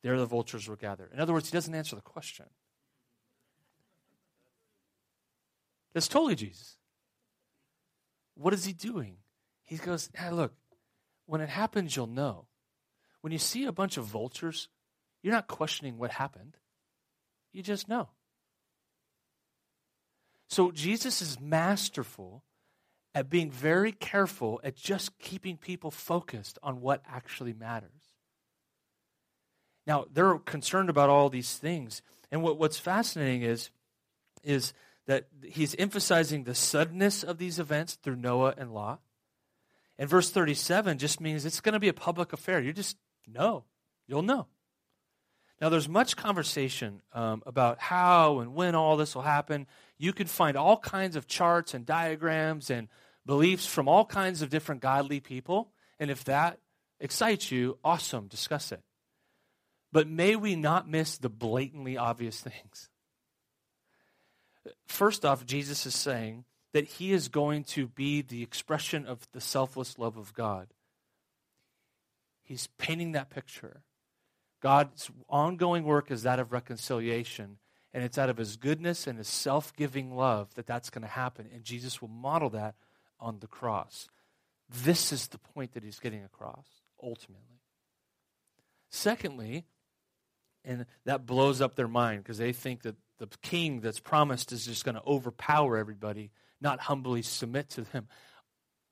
there 0.03 0.19
the 0.19 0.27
vultures 0.27 0.69
will 0.69 0.77
gather. 0.77 1.09
In 1.13 1.19
other 1.19 1.33
words, 1.33 1.49
he 1.51 1.57
doesn't 1.57 1.75
answer 1.75 1.97
the 1.97 2.03
question. 2.03 2.47
That's 5.95 6.09
totally 6.09 6.35
Jesus. 6.35 6.77
What 8.35 8.53
is 8.53 8.65
he 8.65 8.73
doing? 8.73 9.17
He 9.65 9.77
goes, 9.77 10.11
hey, 10.15 10.31
look, 10.31 10.53
when 11.27 11.41
it 11.41 11.49
happens, 11.49 11.97
you'll 11.97 12.07
know. 12.07 12.47
When 13.23 13.33
you 13.33 13.39
see 13.39 13.65
a 13.65 13.73
bunch 13.73 13.97
of 13.97 14.05
vultures, 14.05 14.69
you're 15.23 15.33
not 15.33 15.49
questioning 15.49 15.97
what 15.97 16.11
happened. 16.11 16.59
You 17.53 17.63
just 17.63 17.89
know. 17.89 18.11
So 20.49 20.71
Jesus 20.71 21.23
is 21.23 21.41
masterful 21.41 22.43
at 23.15 23.31
being 23.31 23.51
very 23.51 23.93
careful 23.93 24.61
at 24.65 24.75
just 24.75 25.19
keeping 25.19 25.57
people 25.57 25.91
focused 25.91 26.59
on 26.63 26.81
what 26.81 27.03
actually 27.09 27.53
matters. 27.53 27.91
Now, 29.87 30.07
they're 30.13 30.39
concerned 30.39 30.91
about 30.91 31.11
all 31.11 31.29
these 31.29 31.57
things. 31.57 32.03
And 32.33 32.43
what, 32.43 32.59
what's 32.59 32.79
fascinating 32.79 33.43
is, 33.43 33.71
is 34.43 34.73
that 35.07 35.29
he's 35.45 35.75
emphasizing 35.77 36.45
the 36.45 36.55
suddenness 36.55 37.23
of 37.23 37.39
these 37.39 37.59
events 37.59 37.95
through 37.95 38.17
Noah 38.17 38.55
and 38.57 38.73
Lot. 38.73 39.01
And 39.99 40.09
verse 40.09 40.31
37 40.31 40.99
just 40.99 41.21
means 41.21 41.45
it's 41.45 41.61
going 41.61 41.75
to 41.75 41.81
be 41.81 41.89
a 41.89 41.95
public 41.95 42.33
affair. 42.33 42.61
You 42.61 42.73
just 42.73 42.97
know. 43.27 43.65
You'll 44.09 44.23
know. 44.23 44.47
Now, 45.61 45.69
there's 45.69 45.89
much 45.89 46.17
conversation 46.17 47.01
um, 47.13 47.43
about 47.47 47.79
how 47.79 48.41
and 48.41 48.55
when 48.55 48.75
all 48.75 48.97
this 48.97 49.15
will 49.15 49.23
happen. 49.23 49.67
You 49.99 50.13
can 50.13 50.27
find 50.27 50.57
all 50.57 50.79
kinds 50.79 51.15
of 51.15 51.29
charts 51.29 51.75
and 51.75 51.87
diagrams 51.87 52.71
and 52.71 52.89
beliefs 53.27 53.67
from 53.67 53.89
all 53.89 54.05
kinds 54.05 54.43
of 54.43 54.51
different 54.51 54.81
godly 54.81 55.21
people. 55.21 55.71
And 55.99 56.11
if 56.11 56.25
that 56.25 56.59
excites 57.01 57.51
you, 57.51 57.79
awesome, 57.85 58.27
discuss 58.29 58.73
it. 58.73 58.83
But 59.93 60.09
may 60.09 60.37
we 60.37 60.57
not 60.57 60.89
miss 60.89 61.19
the 61.19 61.29
blatantly 61.29 61.97
obvious 61.97 62.41
things. 62.41 62.89
First 64.87 65.25
off, 65.25 65.47
Jesus 65.47 65.87
is 65.87 65.95
saying 65.95 66.45
that 66.73 66.87
he 66.87 67.13
is 67.13 67.29
going 67.29 67.65
to 67.65 67.87
be 67.87 68.23
the 68.23 68.43
expression 68.43 69.07
of 69.07 69.29
the 69.33 69.41
selfless 69.41 69.99
love 69.99 70.17
of 70.17 70.35
God. 70.35 70.69
He's 72.43 72.69
painting 72.79 73.13
that 73.13 73.31
picture. 73.31 73.83
God's 74.61 75.11
ongoing 75.29 75.85
work 75.85 76.11
is 76.11 76.25
that 76.25 76.41
of 76.41 76.53
reconciliation, 76.53 77.59
and 77.93 78.03
it's 78.03 78.19
out 78.19 78.31
of 78.31 78.39
his 78.39 78.57
goodness 78.57 79.07
and 79.07 79.19
his 79.19 79.29
self 79.29 79.75
giving 79.77 80.17
love 80.17 80.55
that 80.55 80.67
that's 80.67 80.91
going 80.91 81.03
to 81.03 81.09
happen. 81.09 81.49
And 81.53 81.63
Jesus 81.63 82.01
will 82.01 82.09
model 82.09 82.51
that 82.51 82.75
on 83.25 83.39
the 83.41 83.47
cross. 83.47 84.09
This 84.69 85.13
is 85.13 85.29
the 85.29 85.39
point 85.39 85.73
that 85.73 85.83
he's 85.83 85.99
getting 85.99 86.25
across, 86.25 86.67
ultimately. 87.03 87.61
Secondly, 88.91 89.65
and 90.65 90.87
that 91.05 91.27
blows 91.27 91.61
up 91.61 91.75
their 91.75 91.89
mind 91.89 92.23
because 92.23 92.39
they 92.39 92.53
think 92.53 92.83
that 92.83 92.97
the 93.19 93.29
king 93.43 93.81
that's 93.81 94.01
promised 94.01 94.53
is 94.53 94.67
just 94.67 94.85
going 94.85 94.95
to 94.95 95.03
overpower 95.07 95.77
everybody, 95.77 96.31
not 96.61 96.81
humbly 96.81 97.23
submit 97.23 97.71
to 97.71 97.83
them 97.83 98.09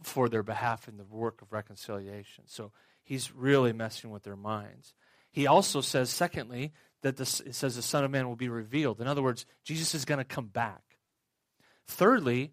for 0.02 0.28
their 0.28 0.42
behalf 0.42 0.88
in 0.88 0.96
the 0.96 1.04
work 1.04 1.42
of 1.42 1.52
reconciliation. 1.52 2.44
So 2.46 2.72
he's 3.04 3.34
really 3.34 3.72
messing 3.72 4.10
with 4.10 4.22
their 4.22 4.36
minds. 4.36 4.94
He 5.30 5.46
also 5.46 5.80
says, 5.80 6.10
secondly, 6.10 6.72
that 7.02 7.16
this, 7.16 7.40
it 7.40 7.54
says 7.54 7.76
the 7.76 7.82
Son 7.82 8.04
of 8.04 8.10
Man 8.10 8.28
will 8.28 8.36
be 8.36 8.48
revealed. 8.48 9.00
In 9.00 9.06
other 9.06 9.22
words, 9.22 9.46
Jesus 9.64 9.94
is 9.94 10.04
going 10.04 10.18
to 10.18 10.24
come 10.24 10.46
back. 10.46 10.82
Thirdly, 11.86 12.52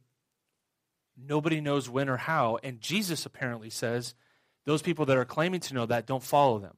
nobody 1.25 1.61
knows 1.61 1.89
when 1.89 2.09
or 2.09 2.17
how, 2.17 2.59
and 2.63 2.81
Jesus 2.81 3.25
apparently 3.25 3.69
says 3.69 4.15
those 4.65 4.81
people 4.81 5.05
that 5.05 5.17
are 5.17 5.25
claiming 5.25 5.59
to 5.61 5.73
know 5.73 5.85
that 5.85 6.05
don't 6.05 6.23
follow 6.23 6.59
them. 6.59 6.77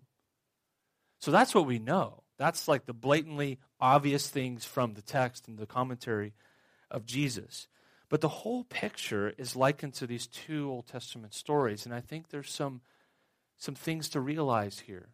So 1.20 1.32
that's 1.32 1.54
what 1.54 1.66
we 1.66 1.80
know. 1.80 2.24
That's 2.38 2.68
like 2.68 2.86
the 2.86 2.94
blatantly 2.94 3.60
obvious 3.80 4.28
things 4.28 4.66
from 4.66 4.94
the 4.94 5.02
text 5.02 5.48
and 5.48 5.58
the 5.58 5.68
commentary 5.68 6.34
of 6.90 7.06
Jesus. 7.06 7.68
But 8.10 8.22
the 8.22 8.28
whole 8.28 8.64
picture 8.64 9.34
is 9.38 9.56
likened 9.56 9.94
to 9.96 10.08
these 10.08 10.28
two 10.28 10.70
Old 10.70 10.88
Testament 10.88 11.34
stories, 11.34 11.86
and 11.86 11.94
I 11.94 12.02
think 12.02 12.30
there's 12.30 12.52
some 12.52 12.82
some 13.58 13.76
things 13.76 14.10
to 14.10 14.20
realize 14.20 14.80
here. 14.80 15.10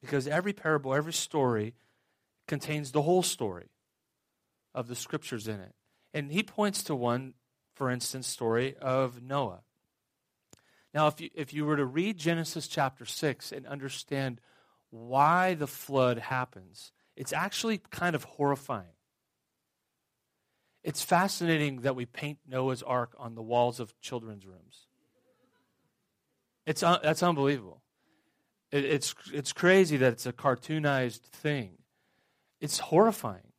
Because 0.00 0.26
every 0.26 0.54
parable, 0.54 0.94
every 0.94 1.12
story 1.12 1.74
contains 2.48 2.90
the 2.90 3.02
whole 3.02 3.22
story 3.22 3.68
of 4.74 4.88
the 4.88 4.94
scriptures 4.94 5.46
in 5.46 5.60
it. 5.60 5.74
And 6.14 6.32
he 6.32 6.42
points 6.42 6.82
to 6.84 6.94
one, 6.94 7.34
for 7.76 7.90
instance, 7.90 8.26
story 8.26 8.74
of 8.80 9.22
Noah. 9.22 9.60
Now, 10.92 11.08
if 11.08 11.20
you, 11.20 11.28
if 11.34 11.52
you 11.52 11.66
were 11.66 11.76
to 11.76 11.84
read 11.84 12.16
Genesis 12.16 12.66
chapter 12.66 13.04
6 13.04 13.52
and 13.52 13.66
understand 13.66 14.40
why 14.90 15.52
the 15.52 15.66
flood 15.66 16.18
happens, 16.18 16.90
it's 17.16 17.34
actually 17.34 17.82
kind 17.90 18.16
of 18.16 18.24
horrifying. 18.24 18.96
It's 20.82 21.02
fascinating 21.02 21.82
that 21.82 21.96
we 21.96 22.06
paint 22.06 22.38
Noah's 22.48 22.82
ark 22.82 23.14
on 23.18 23.34
the 23.34 23.42
walls 23.42 23.78
of 23.78 23.98
children's 24.00 24.46
rooms. 24.46 24.86
It's, 26.64 26.80
that's 26.80 27.22
unbelievable. 27.22 27.82
It, 28.72 28.86
it's, 28.86 29.14
it's 29.34 29.52
crazy 29.52 29.98
that 29.98 30.12
it's 30.12 30.26
a 30.26 30.32
cartoonized 30.32 31.20
thing. 31.20 31.72
It's 32.60 32.78
horrifying 32.78 33.52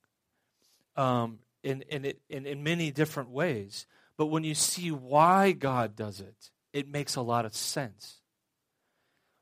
um, 0.96 1.38
in, 1.64 1.84
in, 1.84 2.06
it, 2.06 2.22
in, 2.30 2.48
in 2.48 2.64
many 2.64 2.90
different 2.90 3.30
ways. 3.30 3.86
But 4.18 4.28
when 4.28 4.44
you 4.44 4.56
see 4.56 4.92
why 4.92 5.52
God 5.52 5.96
does 5.96 6.20
it, 6.20 6.52
it 6.74 6.88
makes 6.88 7.16
a 7.16 7.22
lot 7.22 7.46
of 7.46 7.56
sense. 7.56 8.22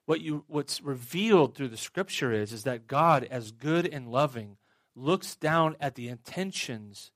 What 0.06 0.22
you, 0.22 0.44
what's 0.48 0.82
revealed 0.82 1.56
through 1.56 1.70
the 1.70 1.78
scripture 1.78 2.32
is, 2.32 2.54
is 2.54 2.64
that 2.64 2.88
God, 2.88 3.24
as 3.24 3.52
good 3.52 3.88
and 3.88 4.12
loving, 4.12 4.58
looks 4.96 5.36
down 5.36 5.76
at 5.80 5.96
the 5.96 6.10
intentions 6.10 7.12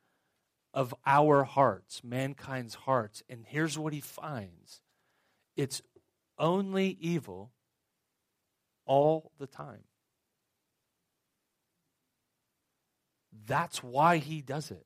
of 0.74 0.93
our 1.06 1.43
hearts, 1.43 2.02
mankind's 2.04 2.76
hearts, 2.76 3.24
and 3.30 3.45
here's 3.45 3.78
what 3.78 3.93
he 3.93 4.02
finds 4.02 4.82
it's 5.56 5.82
only 6.38 6.98
evil 7.02 7.52
all 8.86 9.32
the 9.39 9.48
time. 9.48 9.84
That's 13.45 13.84
why 13.84 14.17
he 14.17 14.41
does 14.41 14.72
it. 14.72 14.86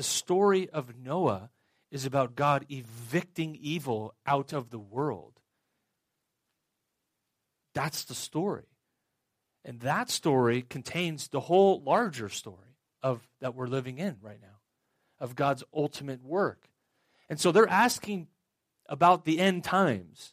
The 0.00 0.04
story 0.04 0.66
of 0.70 0.96
Noah 0.96 1.50
is 1.90 2.06
about 2.06 2.34
God 2.34 2.64
evicting 2.70 3.54
evil 3.60 4.14
out 4.24 4.54
of 4.54 4.70
the 4.70 4.78
world. 4.78 5.34
That's 7.74 8.04
the 8.04 8.14
story. 8.14 8.64
And 9.62 9.80
that 9.80 10.08
story 10.08 10.62
contains 10.62 11.28
the 11.28 11.40
whole 11.40 11.82
larger 11.82 12.30
story 12.30 12.78
of 13.02 13.28
that 13.42 13.54
we're 13.54 13.66
living 13.66 13.98
in 13.98 14.16
right 14.22 14.40
now 14.40 14.60
of 15.20 15.36
God's 15.36 15.64
ultimate 15.74 16.24
work. 16.24 16.70
And 17.28 17.38
so 17.38 17.52
they're 17.52 17.68
asking 17.68 18.28
about 18.88 19.26
the 19.26 19.38
end 19.38 19.64
times. 19.64 20.32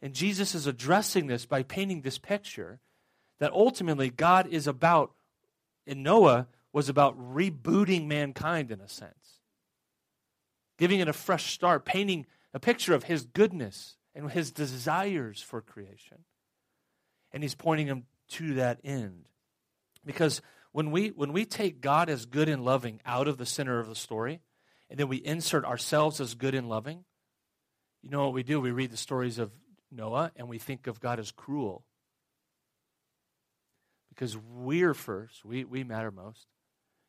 And 0.00 0.14
Jesus 0.14 0.54
is 0.54 0.68
addressing 0.68 1.26
this 1.26 1.44
by 1.44 1.64
painting 1.64 2.02
this 2.02 2.18
picture 2.18 2.78
that 3.40 3.50
ultimately 3.50 4.10
God 4.10 4.46
is 4.46 4.68
about, 4.68 5.10
in 5.88 6.04
Noah 6.04 6.46
was 6.72 6.88
about 6.88 7.18
rebooting 7.18 8.06
mankind 8.06 8.70
in 8.70 8.80
a 8.80 8.88
sense, 8.88 9.40
giving 10.78 11.00
it 11.00 11.08
a 11.08 11.12
fresh 11.12 11.52
start, 11.52 11.84
painting 11.84 12.26
a 12.54 12.60
picture 12.60 12.94
of 12.94 13.04
his 13.04 13.24
goodness 13.24 13.96
and 14.14 14.30
his 14.30 14.50
desires 14.50 15.40
for 15.40 15.60
creation. 15.60 16.18
And 17.32 17.42
he's 17.42 17.54
pointing 17.54 17.86
them 17.86 18.04
to 18.30 18.54
that 18.54 18.78
end. 18.84 19.28
Because 20.04 20.42
when 20.72 20.90
we, 20.90 21.08
when 21.08 21.32
we 21.32 21.44
take 21.44 21.80
God 21.80 22.08
as 22.08 22.26
good 22.26 22.48
and 22.48 22.64
loving 22.64 23.00
out 23.06 23.28
of 23.28 23.38
the 23.38 23.46
center 23.46 23.78
of 23.78 23.88
the 23.88 23.94
story, 23.94 24.40
and 24.90 24.98
then 24.98 25.08
we 25.08 25.18
insert 25.18 25.64
ourselves 25.64 26.20
as 26.20 26.34
good 26.34 26.54
and 26.54 26.68
loving, 26.68 27.04
you 28.02 28.10
know 28.10 28.24
what 28.24 28.34
we 28.34 28.42
do? 28.42 28.60
We 28.60 28.70
read 28.70 28.90
the 28.90 28.96
stories 28.96 29.38
of 29.38 29.50
Noah 29.90 30.32
and 30.36 30.48
we 30.48 30.58
think 30.58 30.86
of 30.86 31.00
God 31.00 31.18
as 31.18 31.30
cruel. 31.30 31.84
Because 34.10 34.36
we're 34.36 34.94
first, 34.94 35.44
we, 35.44 35.64
we 35.64 35.84
matter 35.84 36.10
most, 36.10 36.46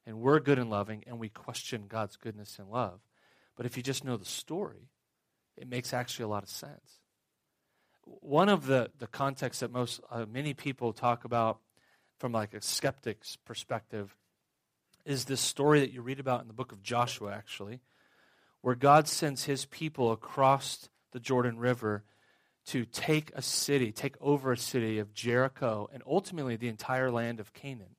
and 0.05 0.19
we're 0.19 0.39
good 0.39 0.59
and 0.59 0.69
loving, 0.69 1.03
and 1.07 1.19
we 1.19 1.29
question 1.29 1.85
God's 1.87 2.15
goodness 2.17 2.59
and 2.59 2.69
love. 2.69 2.99
But 3.55 3.65
if 3.65 3.77
you 3.77 3.83
just 3.83 4.03
know 4.03 4.17
the 4.17 4.25
story, 4.25 4.89
it 5.57 5.69
makes 5.69 5.93
actually 5.93 6.25
a 6.25 6.29
lot 6.29 6.43
of 6.43 6.49
sense. 6.49 6.99
One 8.05 8.49
of 8.49 8.65
the, 8.65 8.89
the 8.99 9.07
contexts 9.07 9.61
that 9.61 9.71
most 9.71 10.01
uh, 10.11 10.25
many 10.29 10.53
people 10.53 10.91
talk 10.91 11.23
about 11.23 11.59
from 12.19 12.31
like 12.31 12.53
a 12.53 12.61
skeptic's 12.61 13.37
perspective 13.45 14.15
is 15.05 15.25
this 15.25 15.41
story 15.41 15.79
that 15.81 15.91
you 15.91 16.01
read 16.01 16.19
about 16.19 16.41
in 16.41 16.47
the 16.47 16.53
book 16.53 16.71
of 16.71 16.81
Joshua, 16.81 17.31
actually, 17.33 17.81
where 18.61 18.75
God 18.75 19.07
sends 19.07 19.45
his 19.45 19.65
people 19.65 20.11
across 20.11 20.89
the 21.11 21.19
Jordan 21.19 21.57
River 21.57 22.03
to 22.67 22.85
take 22.85 23.31
a 23.35 23.41
city, 23.41 23.91
take 23.91 24.15
over 24.21 24.53
a 24.53 24.57
city 24.57 24.99
of 24.99 25.13
Jericho, 25.13 25.89
and 25.93 26.01
ultimately 26.07 26.55
the 26.55 26.69
entire 26.69 27.11
land 27.11 27.39
of 27.39 27.53
Canaan. 27.53 27.95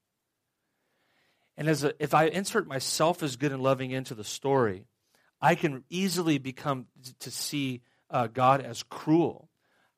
And 1.57 1.69
as 1.69 1.85
a, 1.85 1.95
if 2.03 2.15
I 2.15 2.27
insert 2.27 2.67
myself 2.67 3.23
as 3.23 3.37
good 3.37 3.53
and 3.53 3.63
loving 3.63 3.91
into 3.91 4.15
the 4.15 4.25
story, 4.25 4.87
I 5.41 5.55
can 5.55 5.85
easily 5.89 6.39
become 6.39 6.87
to 7.21 7.31
see 7.31 7.83
uh, 8.11 8.27
God 8.27 8.61
as 8.61 8.83
cruel. 8.83 9.49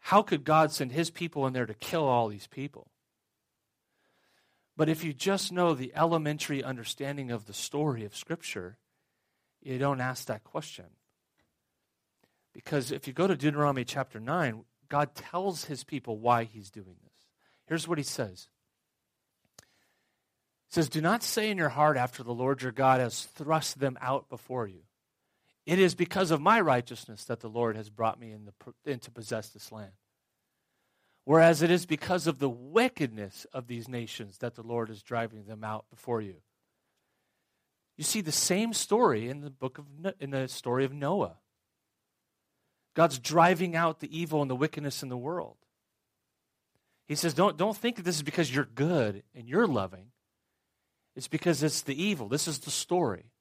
How 0.00 0.22
could 0.22 0.44
God 0.44 0.70
send 0.70 0.92
his 0.92 1.10
people 1.10 1.46
in 1.46 1.52
there 1.52 1.66
to 1.66 1.74
kill 1.74 2.04
all 2.04 2.28
these 2.28 2.46
people? 2.46 2.90
But 4.76 4.88
if 4.88 5.02
you 5.02 5.12
just 5.12 5.52
know 5.52 5.72
the 5.72 5.92
elementary 5.94 6.62
understanding 6.62 7.30
of 7.30 7.46
the 7.46 7.54
story 7.54 8.04
of 8.04 8.14
Scripture, 8.14 8.76
you 9.62 9.78
don't 9.78 10.00
ask 10.00 10.26
that 10.26 10.44
question. 10.44 10.86
Because 12.52 12.92
if 12.92 13.06
you 13.06 13.12
go 13.12 13.26
to 13.26 13.36
Deuteronomy 13.36 13.84
chapter 13.84 14.20
9, 14.20 14.64
God 14.88 15.14
tells 15.14 15.64
his 15.64 15.84
people 15.84 16.18
why 16.18 16.44
he's 16.44 16.70
doing 16.70 16.96
this. 17.02 17.12
Here's 17.66 17.88
what 17.88 17.98
he 17.98 18.04
says 18.04 18.48
says, 20.76 20.90
Do 20.90 21.00
not 21.00 21.22
say 21.22 21.50
in 21.50 21.56
your 21.56 21.70
heart 21.70 21.96
after 21.96 22.22
the 22.22 22.34
Lord 22.34 22.60
your 22.60 22.70
God 22.70 23.00
has 23.00 23.24
thrust 23.24 23.80
them 23.80 23.96
out 23.98 24.28
before 24.28 24.66
you. 24.66 24.82
It 25.64 25.78
is 25.78 25.94
because 25.94 26.30
of 26.30 26.42
my 26.42 26.60
righteousness 26.60 27.24
that 27.24 27.40
the 27.40 27.48
Lord 27.48 27.76
has 27.76 27.88
brought 27.88 28.20
me 28.20 28.30
in, 28.30 28.44
the, 28.44 28.92
in 28.92 28.98
to 29.00 29.10
possess 29.10 29.48
this 29.48 29.72
land. 29.72 29.92
Whereas 31.24 31.62
it 31.62 31.70
is 31.70 31.86
because 31.86 32.26
of 32.26 32.40
the 32.40 32.50
wickedness 32.50 33.46
of 33.54 33.68
these 33.68 33.88
nations 33.88 34.36
that 34.38 34.54
the 34.54 34.62
Lord 34.62 34.90
is 34.90 35.02
driving 35.02 35.46
them 35.46 35.64
out 35.64 35.86
before 35.88 36.20
you. 36.20 36.36
You 37.96 38.04
see 38.04 38.20
the 38.20 38.30
same 38.30 38.74
story 38.74 39.30
in 39.30 39.40
the 39.40 39.48
book 39.48 39.78
of 39.78 39.86
in 40.20 40.28
the 40.28 40.46
story 40.46 40.84
of 40.84 40.92
Noah. 40.92 41.38
God's 42.94 43.18
driving 43.18 43.74
out 43.74 44.00
the 44.00 44.14
evil 44.14 44.42
and 44.42 44.50
the 44.50 44.54
wickedness 44.54 45.02
in 45.02 45.08
the 45.08 45.16
world. 45.16 45.56
He 47.08 47.14
says, 47.14 47.32
don't, 47.32 47.56
don't 47.56 47.76
think 47.76 47.96
that 47.96 48.02
this 48.02 48.16
is 48.16 48.22
because 48.22 48.54
you're 48.54 48.68
good 48.74 49.22
and 49.34 49.48
you're 49.48 49.66
loving. 49.66 50.08
It's 51.16 51.28
because 51.28 51.62
it's 51.62 51.82
the 51.82 52.00
evil. 52.00 52.28
This 52.28 52.46
is 52.46 52.60
the 52.60 52.70
story. 52.70 53.32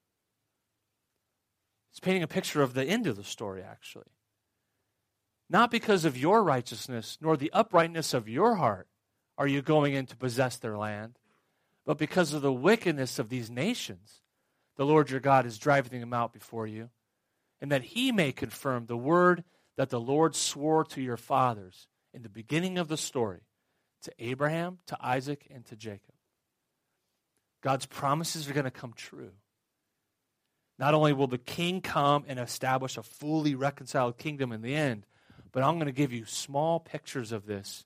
It's 1.92 2.00
painting 2.00 2.24
a 2.24 2.28
picture 2.28 2.62
of 2.62 2.74
the 2.74 2.84
end 2.84 3.06
of 3.06 3.18
the 3.18 3.24
story, 3.24 3.62
actually. 3.62 4.08
Not 5.50 5.70
because 5.70 6.06
of 6.06 6.18
your 6.18 6.44
righteousness, 6.44 7.18
nor 7.22 7.38
the 7.38 7.52
uprightness 7.52 8.14
of 8.14 8.28
your 8.28 8.56
heart 8.56 8.88
are 9.38 9.48
you 9.48 9.62
going 9.62 9.94
in 9.94 10.08
to 10.08 10.16
possess 10.16 10.58
their 10.58 10.78
land, 10.78 11.20
but 11.86 11.98
because 11.98 12.34
of 12.34 12.42
the 12.42 12.54
wickedness 12.54 13.20
of 13.20 13.30
these 13.30 13.52
nations 13.52 14.22
the 14.76 14.86
Lord 14.86 15.10
your 15.10 15.20
God 15.20 15.46
is 15.46 15.58
driving 15.58 16.00
them 16.00 16.14
out 16.14 16.34
before 16.34 16.68
you, 16.68 16.90
and 17.62 17.72
that 17.72 17.84
he 17.84 18.12
may 18.12 18.32
confirm 18.32 18.86
the 18.86 18.98
word 18.98 19.44
that 19.78 19.90
the 19.90 20.00
Lord 20.00 20.36
swore 20.36 20.84
to 20.86 21.02
your 21.02 21.18
fathers 21.18 21.88
in 22.14 22.22
the 22.22 22.30
beginning 22.30 22.78
of 22.78 22.88
the 22.88 22.98
story 22.98 23.42
to 24.04 24.12
Abraham, 24.20 24.80
to 24.88 24.98
Isaac, 25.02 25.48
and 25.54 25.66
to 25.66 25.76
Jacob. 25.76 26.15
God's 27.66 27.88
promises 27.88 28.48
are 28.48 28.54
going 28.54 28.66
to 28.66 28.70
come 28.70 28.94
true. 28.96 29.32
Not 30.78 30.94
only 30.94 31.14
will 31.14 31.26
the 31.26 31.40
king 31.40 31.82
come 31.82 32.24
and 32.28 32.38
establish 32.38 32.96
a 32.96 33.02
fully 33.02 33.56
reconciled 33.56 34.20
kingdom 34.20 34.52
in 34.52 34.62
the 34.62 34.76
end, 34.76 35.08
but 35.52 35.64
I'm 35.64 35.78
going 35.78 35.88
to 35.88 35.92
give 35.92 36.14
you 36.14 36.26
small 36.26 36.80
pictures 36.80 37.32
of 37.32 37.48
this 37.48 37.84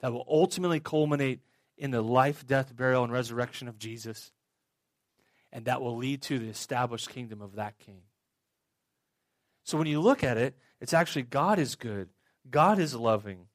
that 0.00 0.12
will 0.12 0.26
ultimately 0.28 0.80
culminate 0.80 1.42
in 1.78 1.92
the 1.92 2.02
life, 2.02 2.44
death, 2.44 2.74
burial, 2.74 3.04
and 3.04 3.12
resurrection 3.12 3.68
of 3.68 3.78
Jesus. 3.78 4.32
And 5.52 5.66
that 5.66 5.80
will 5.80 5.96
lead 5.96 6.20
to 6.22 6.40
the 6.40 6.48
established 6.48 7.10
kingdom 7.10 7.40
of 7.40 7.54
that 7.54 7.78
king. 7.78 8.00
So 9.62 9.78
when 9.78 9.86
you 9.86 10.00
look 10.00 10.24
at 10.24 10.38
it, 10.38 10.58
it's 10.80 10.92
actually 10.92 11.22
God 11.22 11.60
is 11.60 11.76
good, 11.76 12.08
God 12.50 12.80
is 12.80 12.96
loving. 12.96 13.46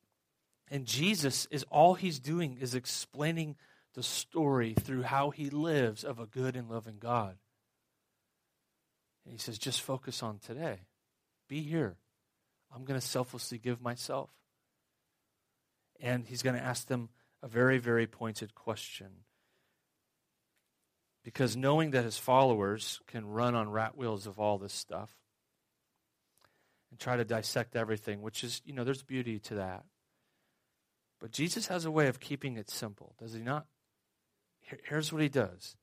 And 0.72 0.86
Jesus 0.86 1.50
is 1.52 1.66
all 1.70 1.96
he's 1.96 2.20
doing 2.20 2.60
is 2.62 2.76
explaining 2.76 3.58
the 4.00 4.04
story 4.04 4.74
through 4.74 5.02
how 5.02 5.30
he 5.30 5.50
lives 5.50 6.06
of 6.06 6.20
a 6.20 6.26
good 6.26 6.56
and 6.56 6.70
loving 6.70 6.96
God. 7.00 7.36
And 9.26 9.34
he 9.34 9.38
says, 9.38 9.58
just 9.58 9.82
focus 9.82 10.24
on 10.24 10.40
today. 10.40 10.86
Be 11.50 11.62
here. 11.64 11.98
I'm 12.74 12.86
going 12.86 12.98
to 12.98 13.06
selflessly 13.06 13.58
give 13.58 13.82
myself. 13.82 14.30
And 16.00 16.26
he's 16.26 16.44
going 16.44 16.56
to 16.56 16.64
ask 16.64 16.88
them 16.88 17.10
a 17.44 17.50
very, 17.50 17.78
very 17.78 18.08
pointed 18.08 18.56
question. 18.56 19.08
Because 21.26 21.58
knowing 21.58 21.92
that 21.92 22.06
his 22.06 22.18
followers 22.18 23.02
can 23.06 23.28
run 23.28 23.54
on 23.54 23.70
rat 23.70 23.98
wheels 23.98 24.28
of 24.28 24.40
all 24.40 24.58
this 24.58 24.72
stuff 24.72 25.14
and 26.90 26.98
try 26.98 27.18
to 27.18 27.26
dissect 27.26 27.76
everything, 27.76 28.22
which 28.22 28.46
is, 28.46 28.62
you 28.64 28.72
know, 28.72 28.86
there's 28.86 29.04
beauty 29.04 29.40
to 29.40 29.56
that. 29.56 29.84
But 31.20 31.32
Jesus 31.34 31.68
has 31.68 31.84
a 31.84 31.92
way 31.92 32.08
of 32.08 32.22
keeping 32.22 32.56
it 32.56 32.70
simple, 32.70 33.14
does 33.20 33.34
he 33.34 33.42
not? 33.42 33.66
Here's 34.84 35.12
what 35.12 35.22
he 35.22 35.30
does. 35.30 35.76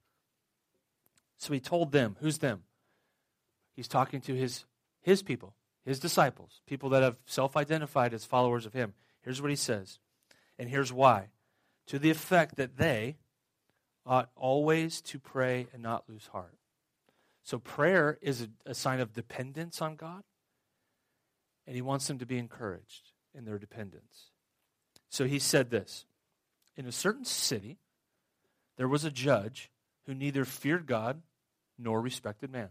So 1.38 1.53
he 1.53 1.61
told 1.61 1.92
them, 1.92 2.16
who's 2.20 2.38
them? 2.38 2.62
He's 3.75 3.88
talking 3.88 4.20
to 4.22 4.35
his, 4.35 4.64
his 5.03 5.22
people, 5.22 5.55
his 5.85 5.99
disciples, 5.99 6.62
people 6.66 6.88
that 6.90 7.03
have 7.03 7.16
self 7.27 7.57
identified 7.57 8.14
as 8.14 8.25
followers 8.25 8.64
of 8.64 8.72
him. 8.72 8.94
Here's 9.22 9.42
what 9.42 9.51
he 9.51 9.57
says, 9.57 9.99
and 10.59 10.70
here's 10.70 10.92
why. 10.92 11.29
To 11.88 11.99
the 11.99 12.11
effect 12.11 12.57
that 12.57 12.79
they 12.79 13.16
ought 14.05 14.31
always 14.35 15.01
to 15.03 15.18
pray 15.18 15.66
and 15.72 15.83
not 15.83 16.09
lose 16.09 16.29
heart. 16.29 16.57
So 17.42 17.59
prayer 17.59 18.18
is 18.22 18.42
a, 18.42 18.49
a 18.70 18.75
sign 18.75 19.01
of 19.01 19.12
dependence 19.12 19.83
on 19.83 19.96
God, 19.96 20.22
and 21.66 21.77
he 21.77 21.83
wants 21.83 22.07
them 22.07 22.18
to 22.18 22.27
be 22.27 22.38
encouraged 22.38 23.12
in 23.35 23.44
their 23.44 23.59
dependence. 23.59 24.31
So 25.11 25.27
he 25.27 25.38
said 25.38 25.70
this 25.70 26.07
In 26.77 26.87
a 26.87 26.92
certain 26.92 27.25
city, 27.25 27.79
there 28.76 28.88
was 28.88 29.04
a 29.04 29.10
judge 29.10 29.70
who 30.06 30.14
neither 30.14 30.44
feared 30.44 30.86
God 30.86 31.22
nor 31.78 32.00
respected 32.00 32.50
man. 32.50 32.70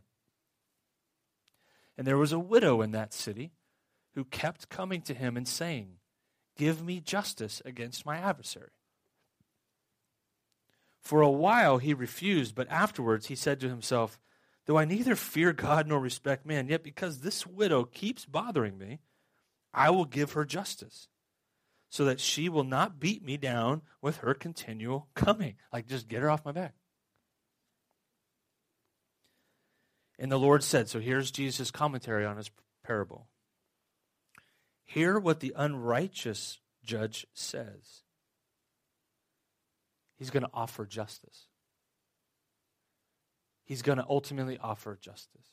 And 1.98 2.06
there 2.06 2.18
was 2.18 2.32
a 2.32 2.40
widow 2.40 2.82
in 2.82 2.92
that 2.92 3.14
city 3.14 3.52
who 4.14 4.24
kept 4.26 4.70
coming 4.70 5.02
to 5.04 5.14
him 5.14 5.38
and 5.38 5.48
saying, 5.48 5.98
Give 6.58 6.84
me 6.84 7.00
justice 7.02 7.62
against 7.66 8.06
my 8.06 8.18
adversary. 8.18 8.72
For 11.02 11.22
a 11.22 11.30
while 11.30 11.78
he 11.78 11.94
refused, 11.94 12.56
but 12.56 12.70
afterwards 12.70 13.28
he 13.28 13.36
said 13.36 13.60
to 13.60 13.70
himself, 13.70 14.20
Though 14.66 14.78
I 14.78 14.86
neither 14.86 15.16
fear 15.16 15.54
God 15.54 15.88
nor 15.88 16.00
respect 16.00 16.46
man, 16.46 16.68
yet 16.68 16.84
because 16.84 17.20
this 17.20 17.46
widow 17.46 17.84
keeps 17.84 18.26
bothering 18.26 18.78
me, 18.78 19.00
I 19.74 19.92
will 19.92 20.06
give 20.06 20.32
her 20.32 20.46
justice, 20.46 21.08
so 21.96 22.04
that 22.04 22.20
she 22.20 22.50
will 22.50 22.66
not 22.66 23.00
beat 23.00 23.24
me 23.24 23.38
down 23.38 23.82
with 24.02 24.18
her 24.18 24.34
continual 24.34 25.08
coming. 25.16 25.56
Like, 25.72 25.88
just 25.88 26.10
get 26.10 26.22
her 26.22 26.30
off 26.30 26.44
my 26.44 26.52
back. 26.52 26.74
And 30.20 30.30
the 30.30 30.38
Lord 30.38 30.62
said, 30.62 30.90
so 30.90 31.00
here's 31.00 31.32
Jesus' 31.32 31.72
commentary 31.72 32.26
on 32.26 32.36
his 32.36 32.52
parable. 32.84 33.30
Hear 34.84 35.18
what 35.18 35.40
the 35.40 35.54
unrighteous 35.56 36.60
judge 36.84 37.28
says. 37.34 38.02
He's 40.18 40.32
going 40.32 40.44
to 40.44 40.52
offer 40.54 40.86
justice. 40.86 41.48
He's 43.64 43.82
going 43.82 44.00
to 44.00 44.06
ultimately 44.10 44.60
offer 44.62 44.98
justice. 45.02 45.48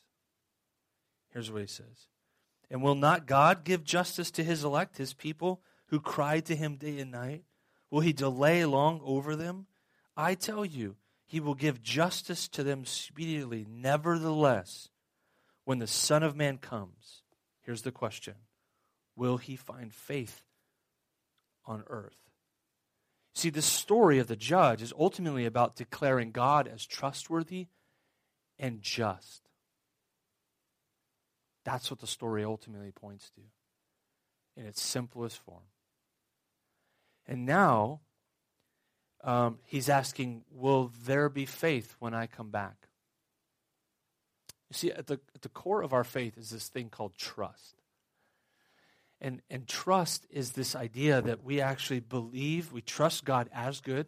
Here's 1.29 1.49
what 1.49 1.61
he 1.61 1.67
says 1.67 2.09
And 2.69 2.83
will 2.83 2.95
not 2.95 3.27
God 3.27 3.63
give 3.63 3.85
justice 3.85 4.29
to 4.31 4.43
his 4.43 4.65
elect, 4.65 4.97
his 4.97 5.13
people, 5.13 5.61
who 5.93 5.99
cry 5.99 6.39
to 6.39 6.55
him 6.55 6.75
day 6.75 6.97
and 6.97 7.11
night? 7.11 7.43
Will 7.91 7.99
he 7.99 8.13
delay 8.13 8.65
long 8.65 8.99
over 9.03 9.35
them? 9.35 9.67
I 10.17 10.33
tell 10.33 10.65
you, 10.65 10.95
he 11.27 11.39
will 11.39 11.53
give 11.53 11.83
justice 11.83 12.47
to 12.47 12.63
them 12.63 12.83
speedily. 12.83 13.67
Nevertheless, 13.69 14.89
when 15.65 15.77
the 15.77 15.85
Son 15.85 16.23
of 16.23 16.35
Man 16.35 16.57
comes, 16.57 17.21
here's 17.61 17.83
the 17.83 17.91
question 17.91 18.33
Will 19.15 19.37
he 19.37 19.55
find 19.55 19.93
faith 19.93 20.41
on 21.63 21.83
earth? 21.85 22.17
See, 23.35 23.51
the 23.51 23.61
story 23.61 24.17
of 24.17 24.25
the 24.25 24.35
judge 24.35 24.81
is 24.81 24.93
ultimately 24.97 25.45
about 25.45 25.75
declaring 25.75 26.31
God 26.31 26.67
as 26.67 26.87
trustworthy 26.87 27.67
and 28.57 28.81
just. 28.81 29.47
That's 31.63 31.91
what 31.91 31.99
the 31.99 32.07
story 32.07 32.43
ultimately 32.43 32.89
points 32.89 33.29
to 33.35 33.41
in 34.59 34.65
its 34.65 34.81
simplest 34.81 35.37
form. 35.37 35.61
And 37.27 37.45
now, 37.45 38.01
um, 39.23 39.59
he's 39.65 39.89
asking, 39.89 40.43
Will 40.51 40.91
there 41.05 41.29
be 41.29 41.45
faith 41.45 41.95
when 41.99 42.13
I 42.13 42.27
come 42.27 42.49
back? 42.49 42.87
You 44.69 44.75
see, 44.75 44.91
at 44.91 45.07
the, 45.07 45.19
at 45.35 45.41
the 45.41 45.49
core 45.49 45.81
of 45.81 45.93
our 45.93 46.03
faith 46.03 46.37
is 46.37 46.49
this 46.49 46.67
thing 46.67 46.89
called 46.89 47.15
trust. 47.17 47.75
And, 49.21 49.41
and 49.49 49.67
trust 49.67 50.27
is 50.29 50.51
this 50.51 50.75
idea 50.75 51.21
that 51.21 51.43
we 51.43 51.61
actually 51.61 52.01
believe, 52.01 52.73
we 52.73 52.81
trust 52.81 53.23
God 53.23 53.49
as 53.53 53.79
good, 53.79 54.07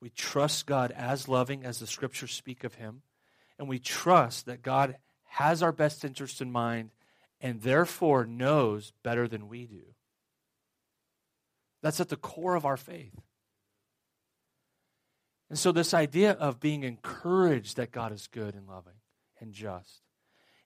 we 0.00 0.10
trust 0.10 0.66
God 0.66 0.90
as 0.90 1.28
loving 1.28 1.64
as 1.64 1.78
the 1.78 1.86
scriptures 1.86 2.32
speak 2.32 2.64
of 2.64 2.74
him, 2.74 3.02
and 3.58 3.68
we 3.68 3.78
trust 3.78 4.46
that 4.46 4.62
God 4.62 4.96
has 5.24 5.62
our 5.62 5.72
best 5.72 6.04
interest 6.04 6.40
in 6.40 6.50
mind 6.50 6.90
and 7.40 7.62
therefore 7.62 8.26
knows 8.26 8.92
better 9.02 9.28
than 9.28 9.48
we 9.48 9.66
do. 9.66 9.94
That's 11.82 12.00
at 12.00 12.08
the 12.08 12.16
core 12.16 12.54
of 12.54 12.64
our 12.64 12.76
faith. 12.76 13.14
And 15.48 15.58
so, 15.58 15.72
this 15.72 15.92
idea 15.92 16.32
of 16.32 16.60
being 16.60 16.84
encouraged 16.84 17.76
that 17.76 17.90
God 17.90 18.12
is 18.12 18.28
good 18.28 18.54
and 18.54 18.68
loving 18.68 19.00
and 19.40 19.52
just, 19.52 20.02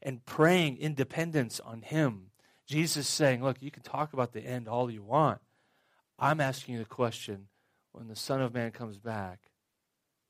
and 0.02 0.24
praying 0.26 0.76
independence 0.76 1.58
on 1.58 1.80
Him, 1.80 2.30
Jesus 2.66 3.08
saying, 3.08 3.42
Look, 3.42 3.62
you 3.62 3.70
can 3.70 3.82
talk 3.82 4.12
about 4.12 4.32
the 4.32 4.44
end 4.44 4.68
all 4.68 4.90
you 4.90 5.02
want. 5.02 5.40
I'm 6.18 6.40
asking 6.40 6.74
you 6.74 6.80
the 6.80 6.86
question 6.86 7.48
when 7.92 8.08
the 8.08 8.16
Son 8.16 8.42
of 8.42 8.52
Man 8.52 8.72
comes 8.72 8.98
back, 8.98 9.50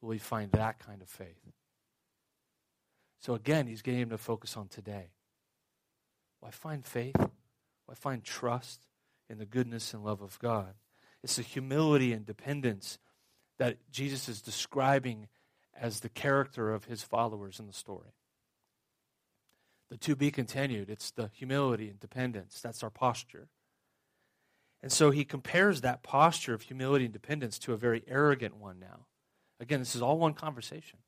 will 0.01 0.11
we 0.11 0.19
find 0.19 0.53
that 0.53 0.79
kind 0.79 1.03
of 1.03 1.09
faith? 1.09 1.41
So, 3.19 3.35
again, 3.35 3.67
he's 3.67 3.83
getting 3.83 4.01
him 4.01 4.11
to 4.11 4.19
focus 4.19 4.57
on 4.57 4.69
today. 4.69 5.09
Will 6.41 6.49
I 6.49 6.53
find 6.53 6.85
faith? 6.85 7.17
Will 7.19 7.31
I 7.91 7.95
find 7.95 8.23
trust 8.23 8.83
in 9.35 9.39
the 9.41 9.45
goodness 9.45 9.93
and 9.93 10.05
love 10.05 10.23
of 10.23 10.39
God? 10.39 10.75
It's 11.25 11.37
the 11.37 11.43
humility 11.43 12.13
and 12.13 12.25
dependence 12.25 12.99
that 13.59 13.79
Jesus 13.91 14.29
is 14.29 14.41
describing 14.41 15.27
as 15.79 16.01
the 16.01 16.09
character 16.09 16.73
of 16.73 16.85
his 16.85 17.03
followers 17.03 17.59
in 17.59 17.67
the 17.67 17.73
story. 17.73 18.15
The 19.91 19.97
to 19.99 20.15
be 20.15 20.31
continued, 20.31 20.89
it's 20.89 21.11
the 21.11 21.31
humility 21.35 21.89
and 21.89 21.99
dependence. 21.99 22.61
That's 22.61 22.85
our 22.85 22.91
posture. 22.91 23.49
And 24.81 24.93
so 24.93 25.11
he 25.11 25.25
compares 25.25 25.81
that 25.81 26.05
posture 26.05 26.55
of 26.55 26.63
humility 26.63 27.07
and 27.07 27.13
dependence 27.13 27.59
to 27.61 27.73
a 27.73 27.77
very 27.77 28.05
arrogant 28.07 28.57
one 28.57 28.79
now. 28.79 29.07
Again, 29.59 29.81
this 29.81 29.97
is 29.97 30.03
all 30.03 30.19
one 30.19 30.35
conversation. 30.35 31.01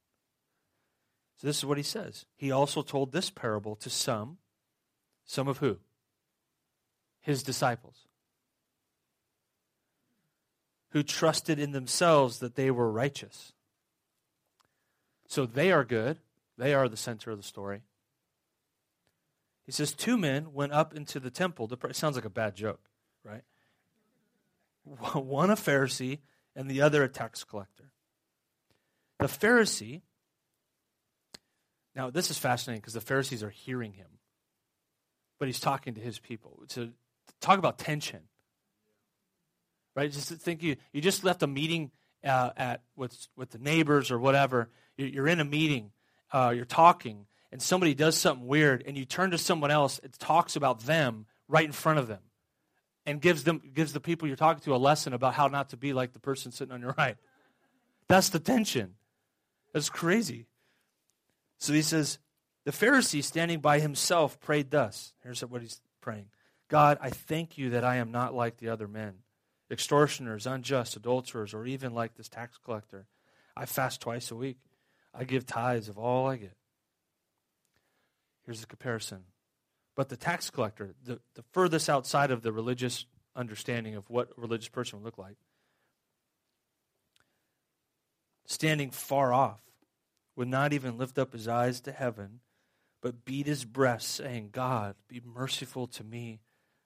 So 1.36 1.46
this 1.46 1.58
is 1.58 1.64
what 1.64 1.76
he 1.76 1.84
says. 1.84 2.26
He 2.36 2.50
also 2.50 2.82
told 2.82 3.12
this 3.12 3.30
parable 3.30 3.76
to 3.76 3.90
some, 3.90 4.38
some 5.24 5.46
of 5.46 5.58
who? 5.58 5.78
His 7.20 7.44
disciples 7.44 8.05
who 10.96 11.02
trusted 11.02 11.58
in 11.58 11.72
themselves 11.72 12.38
that 12.38 12.54
they 12.54 12.70
were 12.70 12.90
righteous. 12.90 13.52
So 15.28 15.44
they 15.44 15.70
are 15.70 15.84
good. 15.84 16.20
They 16.56 16.72
are 16.72 16.88
the 16.88 16.96
center 16.96 17.30
of 17.30 17.36
the 17.36 17.42
story. 17.42 17.82
He 19.66 19.72
says, 19.72 19.92
Two 19.92 20.16
men 20.16 20.54
went 20.54 20.72
up 20.72 20.94
into 20.94 21.20
the 21.20 21.28
temple. 21.28 21.70
It 21.70 21.96
sounds 21.96 22.16
like 22.16 22.24
a 22.24 22.30
bad 22.30 22.56
joke, 22.56 22.80
right? 23.22 23.42
One 25.12 25.50
a 25.50 25.54
Pharisee 25.54 26.20
and 26.54 26.66
the 26.66 26.80
other 26.80 27.02
a 27.02 27.10
tax 27.10 27.44
collector. 27.44 27.90
The 29.18 29.26
Pharisee, 29.26 30.00
Now, 31.94 32.08
this 32.08 32.30
is 32.30 32.38
fascinating 32.38 32.80
because 32.80 32.94
the 32.94 33.02
Pharisees 33.02 33.42
are 33.42 33.50
hearing 33.50 33.92
him, 33.92 34.08
but 35.38 35.46
he's 35.46 35.60
talking 35.60 35.92
to 35.92 36.00
his 36.00 36.18
people. 36.18 36.62
So, 36.68 36.88
talk 37.42 37.58
about 37.58 37.76
tension, 37.76 38.20
right? 39.96 40.12
Just 40.12 40.28
think 40.28 40.62
you, 40.62 40.76
you 40.92 41.00
just 41.00 41.24
left 41.24 41.42
a 41.42 41.46
meeting 41.48 41.90
uh, 42.22 42.50
at 42.56 42.82
with, 42.94 43.26
with 43.34 43.50
the 43.50 43.58
neighbors 43.58 44.10
or 44.10 44.18
whatever. 44.18 44.68
You're 44.96 45.26
in 45.26 45.40
a 45.40 45.44
meeting, 45.44 45.90
uh, 46.32 46.52
you're 46.54 46.64
talking, 46.64 47.26
and 47.50 47.60
somebody 47.60 47.94
does 47.94 48.16
something 48.16 48.46
weird, 48.46 48.84
and 48.86 48.96
you 48.96 49.04
turn 49.04 49.32
to 49.32 49.38
someone 49.38 49.70
else 49.70 49.98
and 49.98 50.12
talks 50.18 50.54
about 50.54 50.80
them 50.80 51.26
right 51.48 51.64
in 51.64 51.72
front 51.72 51.98
of 51.98 52.06
them 52.06 52.20
and 53.06 53.20
gives 53.20 53.44
them 53.44 53.62
gives 53.72 53.92
the 53.92 54.00
people 54.00 54.28
you're 54.28 54.36
talking 54.36 54.62
to 54.64 54.74
a 54.74 54.76
lesson 54.76 55.12
about 55.12 55.34
how 55.34 55.46
not 55.46 55.70
to 55.70 55.76
be 55.76 55.92
like 55.92 56.12
the 56.12 56.18
person 56.18 56.52
sitting 56.52 56.72
on 56.72 56.80
your 56.80 56.94
right. 56.98 57.16
That's 58.08 58.28
the 58.28 58.38
tension. 58.38 58.94
That's 59.72 59.88
crazy. 59.88 60.46
So 61.58 61.72
he 61.72 61.82
says, 61.82 62.18
the 62.64 62.72
Pharisee 62.72 63.22
standing 63.22 63.60
by 63.60 63.80
himself 63.80 64.40
prayed 64.40 64.70
thus. 64.70 65.14
Here's 65.22 65.40
what 65.42 65.62
he's 65.62 65.80
praying. 66.00 66.26
God, 66.68 66.98
I 67.00 67.10
thank 67.10 67.58
you 67.58 67.70
that 67.70 67.84
I 67.84 67.96
am 67.96 68.10
not 68.10 68.34
like 68.34 68.58
the 68.58 68.68
other 68.68 68.88
men, 68.88 69.14
extortioners, 69.70 70.46
unjust, 70.46 70.96
adulterers, 70.96 71.54
or 71.54 71.66
even 71.66 71.94
like 71.94 72.14
this 72.14 72.28
tax 72.28 72.58
collector. 72.64 73.06
I 73.56 73.66
fast 73.66 74.00
twice 74.00 74.30
a 74.30 74.36
week. 74.36 74.58
I 75.14 75.24
give 75.24 75.46
tithes 75.46 75.88
of 75.88 75.98
all 75.98 76.26
I 76.28 76.36
get. 76.36 76.56
Here's 78.44 78.60
the 78.60 78.66
comparison. 78.66 79.24
But 79.96 80.08
the 80.10 80.16
tax 80.16 80.50
collector, 80.50 80.94
the, 81.04 81.20
the 81.34 81.44
furthest 81.52 81.88
outside 81.88 82.30
of 82.30 82.42
the 82.42 82.52
religious 82.52 83.06
understanding 83.34 83.96
of 83.96 84.08
what 84.10 84.30
a 84.36 84.40
religious 84.40 84.68
person 84.68 84.98
would 84.98 85.04
look 85.04 85.18
like, 85.18 85.36
standing 88.44 88.90
far 88.90 89.32
off, 89.32 89.62
would 90.36 90.48
not 90.48 90.74
even 90.74 90.98
lift 90.98 91.18
up 91.18 91.32
his 91.32 91.48
eyes 91.48 91.80
to 91.80 91.92
heaven, 91.92 92.40
but 93.00 93.24
beat 93.24 93.46
his 93.46 93.64
breast, 93.64 94.08
saying, 94.08 94.50
God, 94.52 94.94
be 95.08 95.22
merciful 95.24 95.86
to 95.88 96.04
me, 96.04 96.40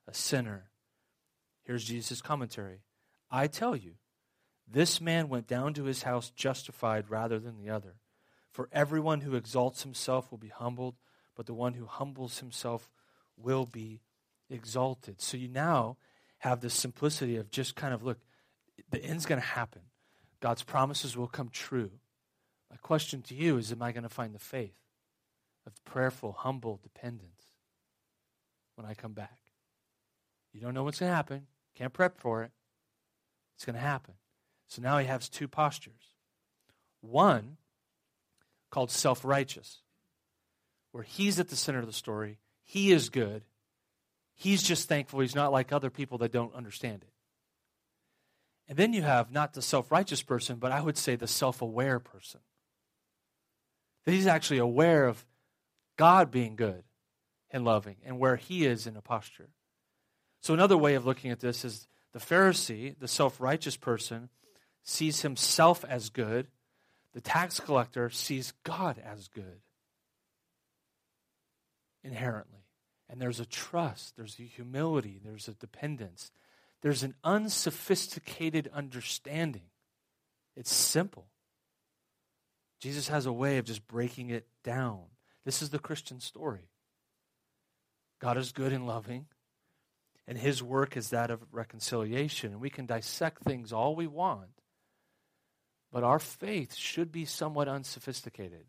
a 0.06 0.14
sinner. 0.14 0.69
Here's 1.70 1.84
Jesus' 1.84 2.20
commentary 2.20 2.80
I 3.30 3.46
tell 3.46 3.76
you, 3.76 3.92
this 4.66 5.00
man 5.00 5.28
went 5.28 5.46
down 5.46 5.72
to 5.74 5.84
his 5.84 6.02
house 6.02 6.30
justified 6.30 7.08
rather 7.08 7.38
than 7.38 7.58
the 7.58 7.70
other. 7.70 7.94
For 8.50 8.68
everyone 8.72 9.20
who 9.20 9.36
exalts 9.36 9.84
himself 9.84 10.32
will 10.32 10.38
be 10.38 10.48
humbled, 10.48 10.96
but 11.36 11.46
the 11.46 11.54
one 11.54 11.74
who 11.74 11.86
humbles 11.86 12.40
himself 12.40 12.90
will 13.36 13.66
be 13.66 14.00
exalted. 14.50 15.20
So 15.20 15.36
you 15.36 15.46
now 15.46 15.96
have 16.38 16.60
the 16.60 16.70
simplicity 16.70 17.36
of 17.36 17.52
just 17.52 17.76
kind 17.76 17.94
of 17.94 18.02
look, 18.02 18.18
the 18.90 19.04
end's 19.04 19.24
going 19.24 19.40
to 19.40 19.46
happen. 19.46 19.82
God's 20.40 20.64
promises 20.64 21.16
will 21.16 21.28
come 21.28 21.50
true. 21.50 21.92
My 22.68 22.78
question 22.78 23.22
to 23.22 23.34
you 23.36 23.58
is 23.58 23.70
Am 23.70 23.80
I 23.80 23.92
going 23.92 24.02
to 24.02 24.08
find 24.08 24.34
the 24.34 24.40
faith 24.40 24.74
of 25.68 25.84
prayerful, 25.84 26.32
humble 26.32 26.80
dependence 26.82 27.44
when 28.74 28.88
I 28.88 28.94
come 28.94 29.12
back? 29.12 29.38
You 30.52 30.60
don't 30.60 30.74
know 30.74 30.82
what's 30.82 30.98
going 30.98 31.10
to 31.10 31.14
happen. 31.14 31.46
Can't 31.76 31.92
prep 31.92 32.18
for 32.18 32.42
it. 32.42 32.50
It's 33.56 33.64
going 33.64 33.74
to 33.74 33.80
happen. 33.80 34.14
So 34.68 34.82
now 34.82 34.98
he 34.98 35.06
has 35.06 35.28
two 35.28 35.48
postures. 35.48 36.14
One 37.00 37.56
called 38.70 38.90
self 38.90 39.24
righteous, 39.24 39.82
where 40.92 41.02
he's 41.02 41.40
at 41.40 41.48
the 41.48 41.56
center 41.56 41.80
of 41.80 41.86
the 41.86 41.92
story. 41.92 42.38
He 42.62 42.92
is 42.92 43.08
good. 43.08 43.42
He's 44.34 44.62
just 44.62 44.88
thankful 44.88 45.20
he's 45.20 45.34
not 45.34 45.52
like 45.52 45.72
other 45.72 45.90
people 45.90 46.18
that 46.18 46.32
don't 46.32 46.54
understand 46.54 47.02
it. 47.02 47.12
And 48.68 48.78
then 48.78 48.92
you 48.92 49.02
have 49.02 49.32
not 49.32 49.52
the 49.52 49.62
self 49.62 49.90
righteous 49.90 50.22
person, 50.22 50.56
but 50.56 50.72
I 50.72 50.80
would 50.80 50.96
say 50.96 51.16
the 51.16 51.26
self 51.26 51.60
aware 51.60 51.98
person. 51.98 52.40
That 54.04 54.12
he's 54.12 54.28
actually 54.28 54.58
aware 54.58 55.06
of 55.06 55.26
God 55.96 56.30
being 56.30 56.56
good 56.56 56.84
and 57.50 57.64
loving 57.64 57.96
and 58.04 58.18
where 58.18 58.36
he 58.36 58.64
is 58.64 58.86
in 58.86 58.96
a 58.96 59.02
posture. 59.02 59.50
So, 60.40 60.54
another 60.54 60.76
way 60.76 60.94
of 60.94 61.06
looking 61.06 61.30
at 61.30 61.40
this 61.40 61.64
is 61.64 61.86
the 62.12 62.18
Pharisee, 62.18 62.98
the 62.98 63.08
self 63.08 63.40
righteous 63.40 63.76
person, 63.76 64.28
sees 64.82 65.22
himself 65.22 65.84
as 65.84 66.08
good, 66.08 66.48
the 67.12 67.20
tax 67.20 67.60
collector 67.60 68.10
sees 68.10 68.52
God 68.64 69.00
as 69.04 69.28
good 69.28 69.60
inherently. 72.02 72.64
And 73.08 73.20
there's 73.20 73.40
a 73.40 73.46
trust, 73.46 74.16
there's 74.16 74.38
a 74.38 74.44
humility, 74.44 75.20
there's 75.22 75.48
a 75.48 75.54
dependence, 75.54 76.30
there's 76.82 77.02
an 77.02 77.14
unsophisticated 77.24 78.70
understanding. 78.72 79.68
It's 80.56 80.72
simple. 80.72 81.26
Jesus 82.80 83.08
has 83.08 83.26
a 83.26 83.32
way 83.32 83.58
of 83.58 83.66
just 83.66 83.86
breaking 83.86 84.30
it 84.30 84.46
down. 84.64 85.02
This 85.44 85.60
is 85.60 85.70
the 85.70 85.78
Christian 85.78 86.20
story. 86.20 86.68
God 88.20 88.38
is 88.38 88.52
good 88.52 88.72
and 88.72 88.86
loving, 88.86 89.26
and 90.26 90.38
his 90.38 90.62
work 90.62 90.96
is 90.96 91.10
that 91.10 91.30
of 91.30 91.40
reconciliation. 91.52 92.52
And 92.52 92.60
we 92.60 92.70
can 92.70 92.86
dissect 92.86 93.42
things 93.42 93.72
all 93.72 93.96
we 93.96 94.06
want, 94.06 94.50
but 95.92 96.04
our 96.04 96.18
faith 96.18 96.74
should 96.74 97.10
be 97.10 97.24
somewhat 97.24 97.68
unsophisticated. 97.68 98.64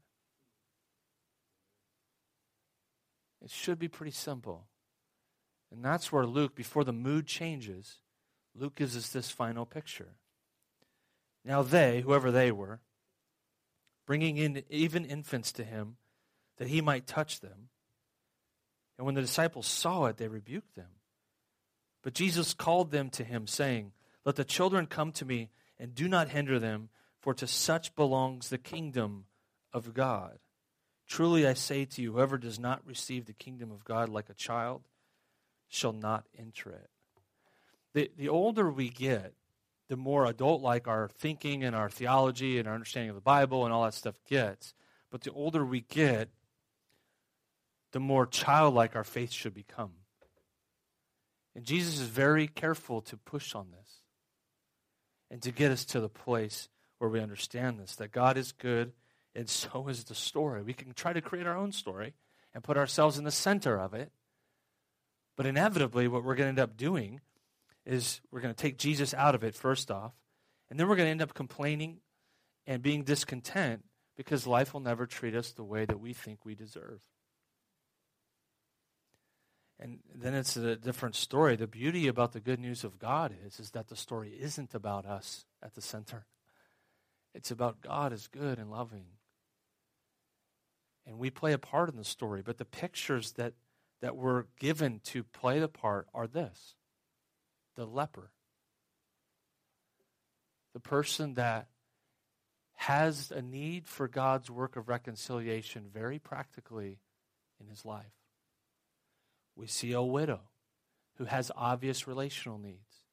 It 3.43 3.49
should 3.49 3.79
be 3.79 3.87
pretty 3.87 4.11
simple. 4.11 4.67
And 5.71 5.83
that's 5.83 6.11
where 6.11 6.25
Luke, 6.25 6.55
before 6.55 6.83
the 6.83 6.93
mood 6.93 7.25
changes, 7.25 7.97
Luke 8.55 8.75
gives 8.75 8.97
us 8.97 9.09
this 9.09 9.29
final 9.29 9.65
picture. 9.65 10.15
Now, 11.43 11.63
they, 11.63 12.01
whoever 12.01 12.31
they 12.31 12.51
were, 12.51 12.81
bringing 14.05 14.37
in 14.37 14.63
even 14.69 15.05
infants 15.05 15.51
to 15.53 15.63
him 15.63 15.95
that 16.57 16.67
he 16.67 16.81
might 16.81 17.07
touch 17.07 17.39
them. 17.39 17.69
And 18.97 19.05
when 19.05 19.15
the 19.15 19.21
disciples 19.21 19.65
saw 19.65 20.05
it, 20.05 20.17
they 20.17 20.27
rebuked 20.27 20.75
them. 20.75 20.89
But 22.01 22.13
Jesus 22.13 22.53
called 22.53 22.91
them 22.91 23.09
to 23.11 23.23
him, 23.23 23.47
saying, 23.47 23.91
Let 24.25 24.35
the 24.35 24.43
children 24.43 24.87
come 24.87 25.11
to 25.13 25.25
me, 25.25 25.49
and 25.79 25.95
do 25.95 26.07
not 26.07 26.29
hinder 26.29 26.59
them, 26.59 26.89
for 27.19 27.33
to 27.35 27.47
such 27.47 27.95
belongs 27.95 28.49
the 28.49 28.57
kingdom 28.57 29.25
of 29.73 29.93
God. 29.93 30.39
Truly 31.07 31.45
I 31.45 31.53
say 31.53 31.85
to 31.85 32.01
you, 32.01 32.13
whoever 32.13 32.37
does 32.37 32.59
not 32.59 32.85
receive 32.85 33.25
the 33.25 33.33
kingdom 33.33 33.71
of 33.71 33.83
God 33.83 34.09
like 34.09 34.29
a 34.29 34.33
child 34.33 34.83
shall 35.67 35.93
not 35.93 36.25
enter 36.37 36.69
it. 36.71 36.89
The, 37.93 38.11
the 38.17 38.29
older 38.29 38.71
we 38.71 38.89
get, 38.89 39.33
the 39.89 39.97
more 39.97 40.25
adult 40.25 40.61
like 40.61 40.87
our 40.87 41.09
thinking 41.09 41.63
and 41.63 41.75
our 41.75 41.89
theology 41.89 42.57
and 42.57 42.67
our 42.67 42.73
understanding 42.73 43.09
of 43.09 43.15
the 43.15 43.21
Bible 43.21 43.65
and 43.65 43.73
all 43.73 43.83
that 43.83 43.93
stuff 43.93 44.15
gets. 44.27 44.73
But 45.09 45.21
the 45.21 45.31
older 45.31 45.65
we 45.65 45.81
get, 45.81 46.29
the 47.91 47.99
more 47.99 48.25
childlike 48.25 48.95
our 48.95 49.03
faith 49.03 49.31
should 49.31 49.53
become. 49.53 49.91
And 51.55 51.65
Jesus 51.65 51.99
is 51.99 52.07
very 52.07 52.47
careful 52.47 53.01
to 53.01 53.17
push 53.17 53.55
on 53.55 53.71
this 53.71 54.01
and 55.29 55.41
to 55.41 55.51
get 55.51 55.71
us 55.71 55.85
to 55.85 55.99
the 55.99 56.09
place 56.09 56.69
where 56.97 57.09
we 57.09 57.19
understand 57.19 57.79
this 57.79 57.95
that 57.95 58.11
God 58.11 58.37
is 58.37 58.51
good 58.51 58.93
and 59.35 59.49
so 59.49 59.87
is 59.87 60.05
the 60.05 60.15
story. 60.15 60.61
We 60.61 60.73
can 60.73 60.93
try 60.93 61.13
to 61.13 61.21
create 61.21 61.47
our 61.47 61.57
own 61.57 61.71
story 61.71 62.13
and 62.53 62.63
put 62.63 62.77
ourselves 62.77 63.17
in 63.17 63.23
the 63.23 63.31
center 63.31 63.79
of 63.79 63.93
it. 63.93 64.11
But 65.37 65.45
inevitably, 65.45 66.07
what 66.07 66.23
we're 66.23 66.35
going 66.35 66.47
to 66.47 66.49
end 66.49 66.59
up 66.59 66.77
doing 66.77 67.21
is 67.85 68.21
we're 68.31 68.41
going 68.41 68.53
to 68.53 68.61
take 68.61 68.77
Jesus 68.77 69.13
out 69.13 69.33
of 69.33 69.43
it, 69.43 69.55
first 69.55 69.89
off, 69.89 70.13
and 70.69 70.79
then 70.79 70.87
we're 70.87 70.95
going 70.95 71.07
to 71.07 71.11
end 71.11 71.21
up 71.21 71.33
complaining 71.33 71.97
and 72.67 72.83
being 72.83 73.03
discontent 73.03 73.83
because 74.15 74.45
life 74.45 74.73
will 74.73 74.81
never 74.81 75.07
treat 75.07 75.33
us 75.33 75.51
the 75.51 75.63
way 75.63 75.85
that 75.85 75.99
we 75.99 76.13
think 76.13 76.45
we 76.45 76.53
deserve. 76.53 76.99
And 79.81 79.99
then 80.13 80.35
it's 80.35 80.55
a 80.55 80.75
different 80.75 81.15
story. 81.15 81.55
The 81.55 81.65
beauty 81.65 82.07
about 82.07 82.33
the 82.33 82.39
good 82.39 82.59
news 82.59 82.83
of 82.83 82.99
God 82.99 83.33
is, 83.45 83.59
is 83.59 83.71
that 83.71 83.87
the 83.87 83.95
story 83.95 84.37
isn't 84.39 84.75
about 84.75 85.05
us 85.05 85.45
at 85.63 85.73
the 85.73 85.81
center. 85.81 86.27
It's 87.33 87.49
about 87.49 87.81
God 87.81 88.13
is 88.13 88.27
good 88.27 88.59
and 88.59 88.69
loving 88.69 89.05
and 91.05 91.17
we 91.17 91.29
play 91.29 91.53
a 91.53 91.57
part 91.57 91.89
in 91.89 91.97
the 91.97 92.03
story. 92.03 92.41
But 92.41 92.57
the 92.57 92.65
pictures 92.65 93.33
that, 93.33 93.53
that 94.01 94.15
were 94.15 94.47
given 94.59 95.01
to 95.05 95.23
play 95.23 95.59
the 95.59 95.67
part 95.67 96.07
are 96.13 96.27
this 96.27 96.75
the 97.75 97.85
leper, 97.85 98.31
the 100.73 100.79
person 100.79 101.35
that 101.35 101.67
has 102.75 103.31
a 103.31 103.41
need 103.41 103.87
for 103.87 104.07
God's 104.07 104.49
work 104.49 104.75
of 104.75 104.89
reconciliation 104.89 105.85
very 105.91 106.19
practically 106.19 106.99
in 107.59 107.67
his 107.67 107.85
life. 107.85 108.20
We 109.55 109.67
see 109.67 109.91
a 109.91 110.01
widow 110.01 110.41
who 111.17 111.25
has 111.25 111.51
obvious 111.55 112.07
relational 112.07 112.57
needs. 112.57 113.03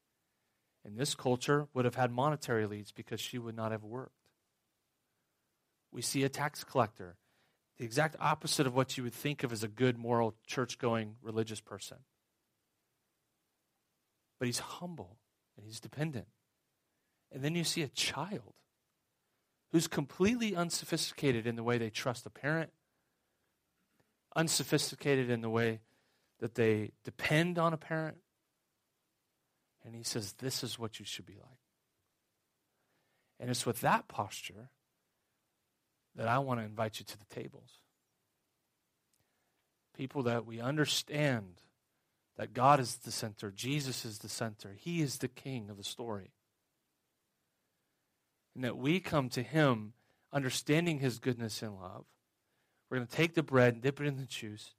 In 0.85 0.97
this 0.97 1.15
culture, 1.15 1.69
would 1.75 1.85
have 1.85 1.97
had 1.97 2.11
monetary 2.11 2.67
needs 2.67 2.93
because 2.93 3.21
she 3.21 3.39
would 3.39 3.57
not 3.57 3.73
have 3.73 3.85
worked. 3.85 4.13
We 5.91 6.03
see 6.03 6.23
a 6.25 6.29
tax 6.29 6.65
collector 6.65 7.17
the 7.79 7.85
exact 7.85 8.17
opposite 8.19 8.67
of 8.67 8.75
what 8.75 8.97
you 8.97 9.05
would 9.05 9.15
think 9.15 9.45
of 9.45 9.53
as 9.53 9.63
a 9.63 9.69
good, 9.69 9.97
moral, 9.97 10.35
church 10.47 10.79
going 10.79 11.15
religious 11.23 11.61
person. 11.61 11.99
But 14.39 14.47
he's 14.47 14.59
humble 14.59 15.19
and 15.57 15.65
he's 15.65 15.81
dependent. 15.81 16.27
And 17.31 17.43
then 17.43 17.55
you 17.55 17.63
see 17.63 17.83
a 17.83 17.89
child 17.89 18.55
who's 19.71 19.87
completely 19.87 20.57
unsophisticated 20.57 21.47
in 21.47 21.57
the 21.57 21.63
way 21.63 21.79
they 21.79 21.91
trust 21.91 22.27
a 22.27 22.31
parent, 22.31 22.71
unsophisticated 24.35 25.31
in 25.31 25.41
the 25.41 25.51
way 25.51 25.81
that 26.41 26.55
they 26.55 26.93
depend 27.05 27.59
on 27.59 27.73
a 27.73 27.77
parent. 27.77 28.19
And 29.85 29.95
he 29.95 30.03
says, 30.03 30.35
This 30.35 30.63
is 30.63 30.79
what 30.79 30.99
you 30.99 31.05
should 31.05 31.27
be 31.27 31.35
like. 31.35 31.59
And 33.41 33.51
it's 33.51 33.67
with 33.67 33.81
that 33.81 34.09
posture 34.09 34.71
that 36.17 36.29
I 36.29 36.39
want 36.39 36.61
to 36.61 36.67
invite 36.67 36.99
you 36.99 37.07
to 37.07 37.19
the 37.19 37.35
tables. 37.35 37.71
People 39.97 40.25
that 40.25 40.47
we 40.47 40.61
understand 40.61 41.63
that 42.37 42.55
God 42.55 42.81
is 42.81 42.97
the 42.97 43.11
center, 43.11 43.51
Jesus 43.51 44.05
is 44.05 44.19
the 44.19 44.29
center, 44.29 44.75
He 44.77 45.01
is 45.01 45.19
the 45.19 45.29
king 45.29 45.71
of 45.71 45.77
the 45.77 45.85
story. 45.85 46.33
And 48.55 48.65
that 48.65 48.77
we 48.77 49.01
come 49.01 49.29
to 49.31 49.43
Him 49.43 49.93
understanding 50.33 50.99
His 50.99 51.19
goodness 51.19 51.63
and 51.63 51.77
love. 51.77 52.05
We're 52.91 52.99
going 52.99 53.09
to 53.09 53.17
take 53.17 53.35
the 53.35 53.43
bread 53.43 53.75
and 53.75 53.83
dip 53.83 54.01
it 54.01 54.07
in 54.07 54.17
the 54.17 54.27
juice 54.27 54.75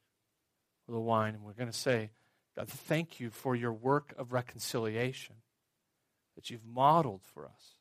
or 0.90 0.94
the 0.94 1.00
wine, 1.00 1.36
and 1.36 1.44
we're 1.44 1.54
going 1.54 1.72
to 1.72 1.78
say, 1.78 2.10
God, 2.58 2.68
thank 2.68 3.20
you 3.20 3.30
for 3.30 3.56
your 3.56 3.72
work 3.72 4.14
of 4.18 4.34
reconciliation 4.34 5.36
that 6.36 6.50
you've 6.50 6.66
modeled 6.66 7.22
for 7.34 7.46
us, 7.46 7.78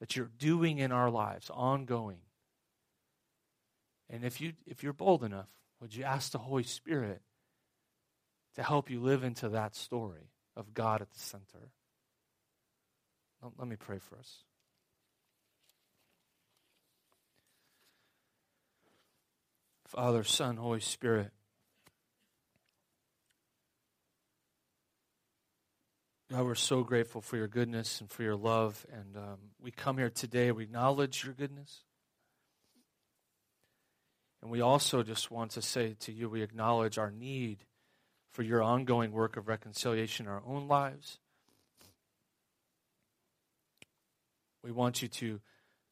that 0.00 0.16
you're 0.16 0.30
doing 0.38 0.78
in 0.78 0.92
our 0.92 1.10
lives, 1.10 1.50
ongoing. 1.52 2.18
And 4.08 4.24
if, 4.24 4.40
you, 4.40 4.54
if 4.66 4.82
you're 4.82 4.92
bold 4.92 5.24
enough, 5.24 5.48
would 5.80 5.94
you 5.94 6.04
ask 6.04 6.32
the 6.32 6.38
Holy 6.38 6.62
Spirit 6.62 7.20
to 8.54 8.62
help 8.62 8.88
you 8.88 9.00
live 9.00 9.22
into 9.22 9.50
that 9.50 9.76
story 9.76 10.30
of 10.56 10.72
God 10.72 11.02
at 11.02 11.12
the 11.12 11.18
center? 11.18 11.70
Let 13.58 13.68
me 13.68 13.76
pray 13.76 13.98
for 13.98 14.16
us. 14.16 14.38
Father, 19.86 20.24
Son, 20.24 20.56
Holy 20.56 20.80
Spirit, 20.80 21.30
God, 26.28 26.44
we're 26.44 26.56
so 26.56 26.82
grateful 26.82 27.20
for 27.20 27.36
your 27.36 27.46
goodness 27.46 28.00
and 28.00 28.10
for 28.10 28.24
your 28.24 28.34
love. 28.34 28.84
And 28.92 29.16
um, 29.16 29.38
we 29.60 29.70
come 29.70 29.96
here 29.96 30.10
today, 30.10 30.50
we 30.50 30.64
acknowledge 30.64 31.24
your 31.24 31.34
goodness. 31.34 31.84
And 34.42 34.50
we 34.50 34.60
also 34.60 35.04
just 35.04 35.30
want 35.30 35.52
to 35.52 35.62
say 35.62 35.94
to 36.00 36.12
you, 36.12 36.28
we 36.28 36.42
acknowledge 36.42 36.98
our 36.98 37.12
need 37.12 37.58
for 38.32 38.42
your 38.42 38.60
ongoing 38.60 39.12
work 39.12 39.36
of 39.36 39.46
reconciliation 39.46 40.26
in 40.26 40.32
our 40.32 40.42
own 40.44 40.66
lives. 40.66 41.20
We 44.64 44.72
want 44.72 45.02
you 45.02 45.08
to, 45.08 45.40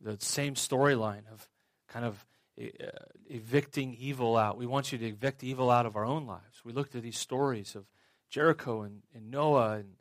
the 0.01 0.17
same 0.19 0.55
storyline 0.55 1.23
of 1.33 1.49
kind 1.89 2.05
of 2.05 2.27
uh, 2.61 2.89
evicting 3.31 3.95
evil 3.95 4.37
out. 4.37 4.59
We 4.59 4.67
want 4.67 4.91
you 4.91 4.99
to 4.99 5.07
evict 5.07 5.45
evil 5.45 5.71
out 5.71 5.87
of 5.87 5.95
our 5.95 6.05
own 6.05 6.27
lives. 6.27 6.61
We 6.65 6.73
looked 6.73 6.97
at 6.97 7.03
these 7.03 7.19
stories 7.19 7.77
of 7.77 7.85
Jericho 8.31 8.83
and, 8.83 9.03
and 9.15 9.31
Noah 9.31 9.75
and 9.75 9.95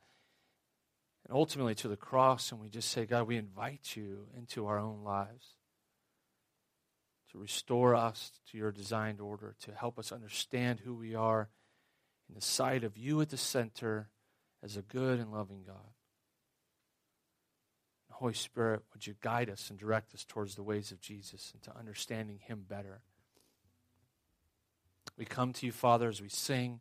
and 1.25 1.35
ultimately 1.35 1.75
to 1.75 1.87
the 1.87 1.97
cross, 1.97 2.51
and 2.51 2.59
we 2.59 2.69
just 2.69 2.91
say, 2.91 3.05
God, 3.05 3.27
we 3.27 3.37
invite 3.37 3.95
you 3.95 4.27
into 4.37 4.67
our 4.67 4.77
own 4.77 5.03
lives 5.03 5.55
to 7.31 7.39
restore 7.39 7.95
us 7.95 8.31
to 8.51 8.57
your 8.57 8.71
designed 8.71 9.19
order, 9.19 9.55
to 9.61 9.71
help 9.71 9.97
us 9.97 10.11
understand 10.11 10.81
who 10.81 10.93
we 10.93 11.15
are 11.15 11.49
in 12.29 12.35
the 12.35 12.41
sight 12.41 12.83
of 12.83 12.97
you 12.97 13.19
at 13.21 13.29
the 13.29 13.37
center 13.37 14.09
as 14.61 14.77
a 14.77 14.81
good 14.81 15.19
and 15.19 15.31
loving 15.31 15.63
God. 15.65 15.93
Holy 18.11 18.33
Spirit, 18.33 18.83
would 18.93 19.05
you 19.05 19.15
guide 19.21 19.49
us 19.49 19.69
and 19.69 19.77
direct 19.77 20.13
us 20.13 20.23
towards 20.23 20.55
the 20.55 20.63
ways 20.63 20.91
of 20.91 21.01
Jesus 21.01 21.51
and 21.53 21.63
to 21.63 21.77
understanding 21.77 22.39
him 22.39 22.63
better? 22.69 23.01
We 25.17 25.25
come 25.25 25.51
to 25.53 25.65
you, 25.65 25.71
Father, 25.71 26.07
as 26.07 26.21
we 26.21 26.29
sing, 26.29 26.79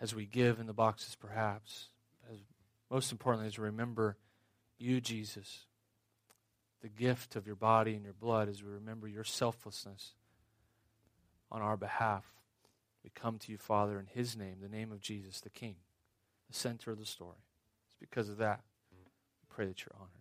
as 0.00 0.14
we 0.14 0.24
give 0.26 0.58
in 0.58 0.66
the 0.66 0.72
boxes, 0.72 1.14
perhaps 1.14 1.89
most 2.90 3.12
importantly, 3.12 3.48
is 3.48 3.58
remember 3.58 4.16
you, 4.78 5.00
Jesus, 5.00 5.66
the 6.82 6.88
gift 6.88 7.36
of 7.36 7.46
your 7.46 7.56
body 7.56 7.94
and 7.94 8.04
your 8.04 8.14
blood, 8.14 8.48
as 8.48 8.62
we 8.62 8.70
remember 8.70 9.06
your 9.06 9.24
selflessness 9.24 10.14
on 11.52 11.62
our 11.62 11.76
behalf. 11.76 12.24
We 13.04 13.10
come 13.14 13.38
to 13.38 13.52
you, 13.52 13.58
Father, 13.58 13.98
in 13.98 14.06
his 14.06 14.36
name, 14.36 14.56
the 14.60 14.68
name 14.68 14.92
of 14.92 15.00
Jesus, 15.00 15.40
the 15.40 15.50
King, 15.50 15.76
the 16.48 16.56
center 16.56 16.90
of 16.90 16.98
the 16.98 17.06
story. 17.06 17.44
It's 17.86 17.96
because 17.98 18.28
of 18.28 18.38
that 18.38 18.60
we 18.90 18.98
pray 19.48 19.66
that 19.66 19.80
you're 19.80 19.96
honored. 19.96 20.19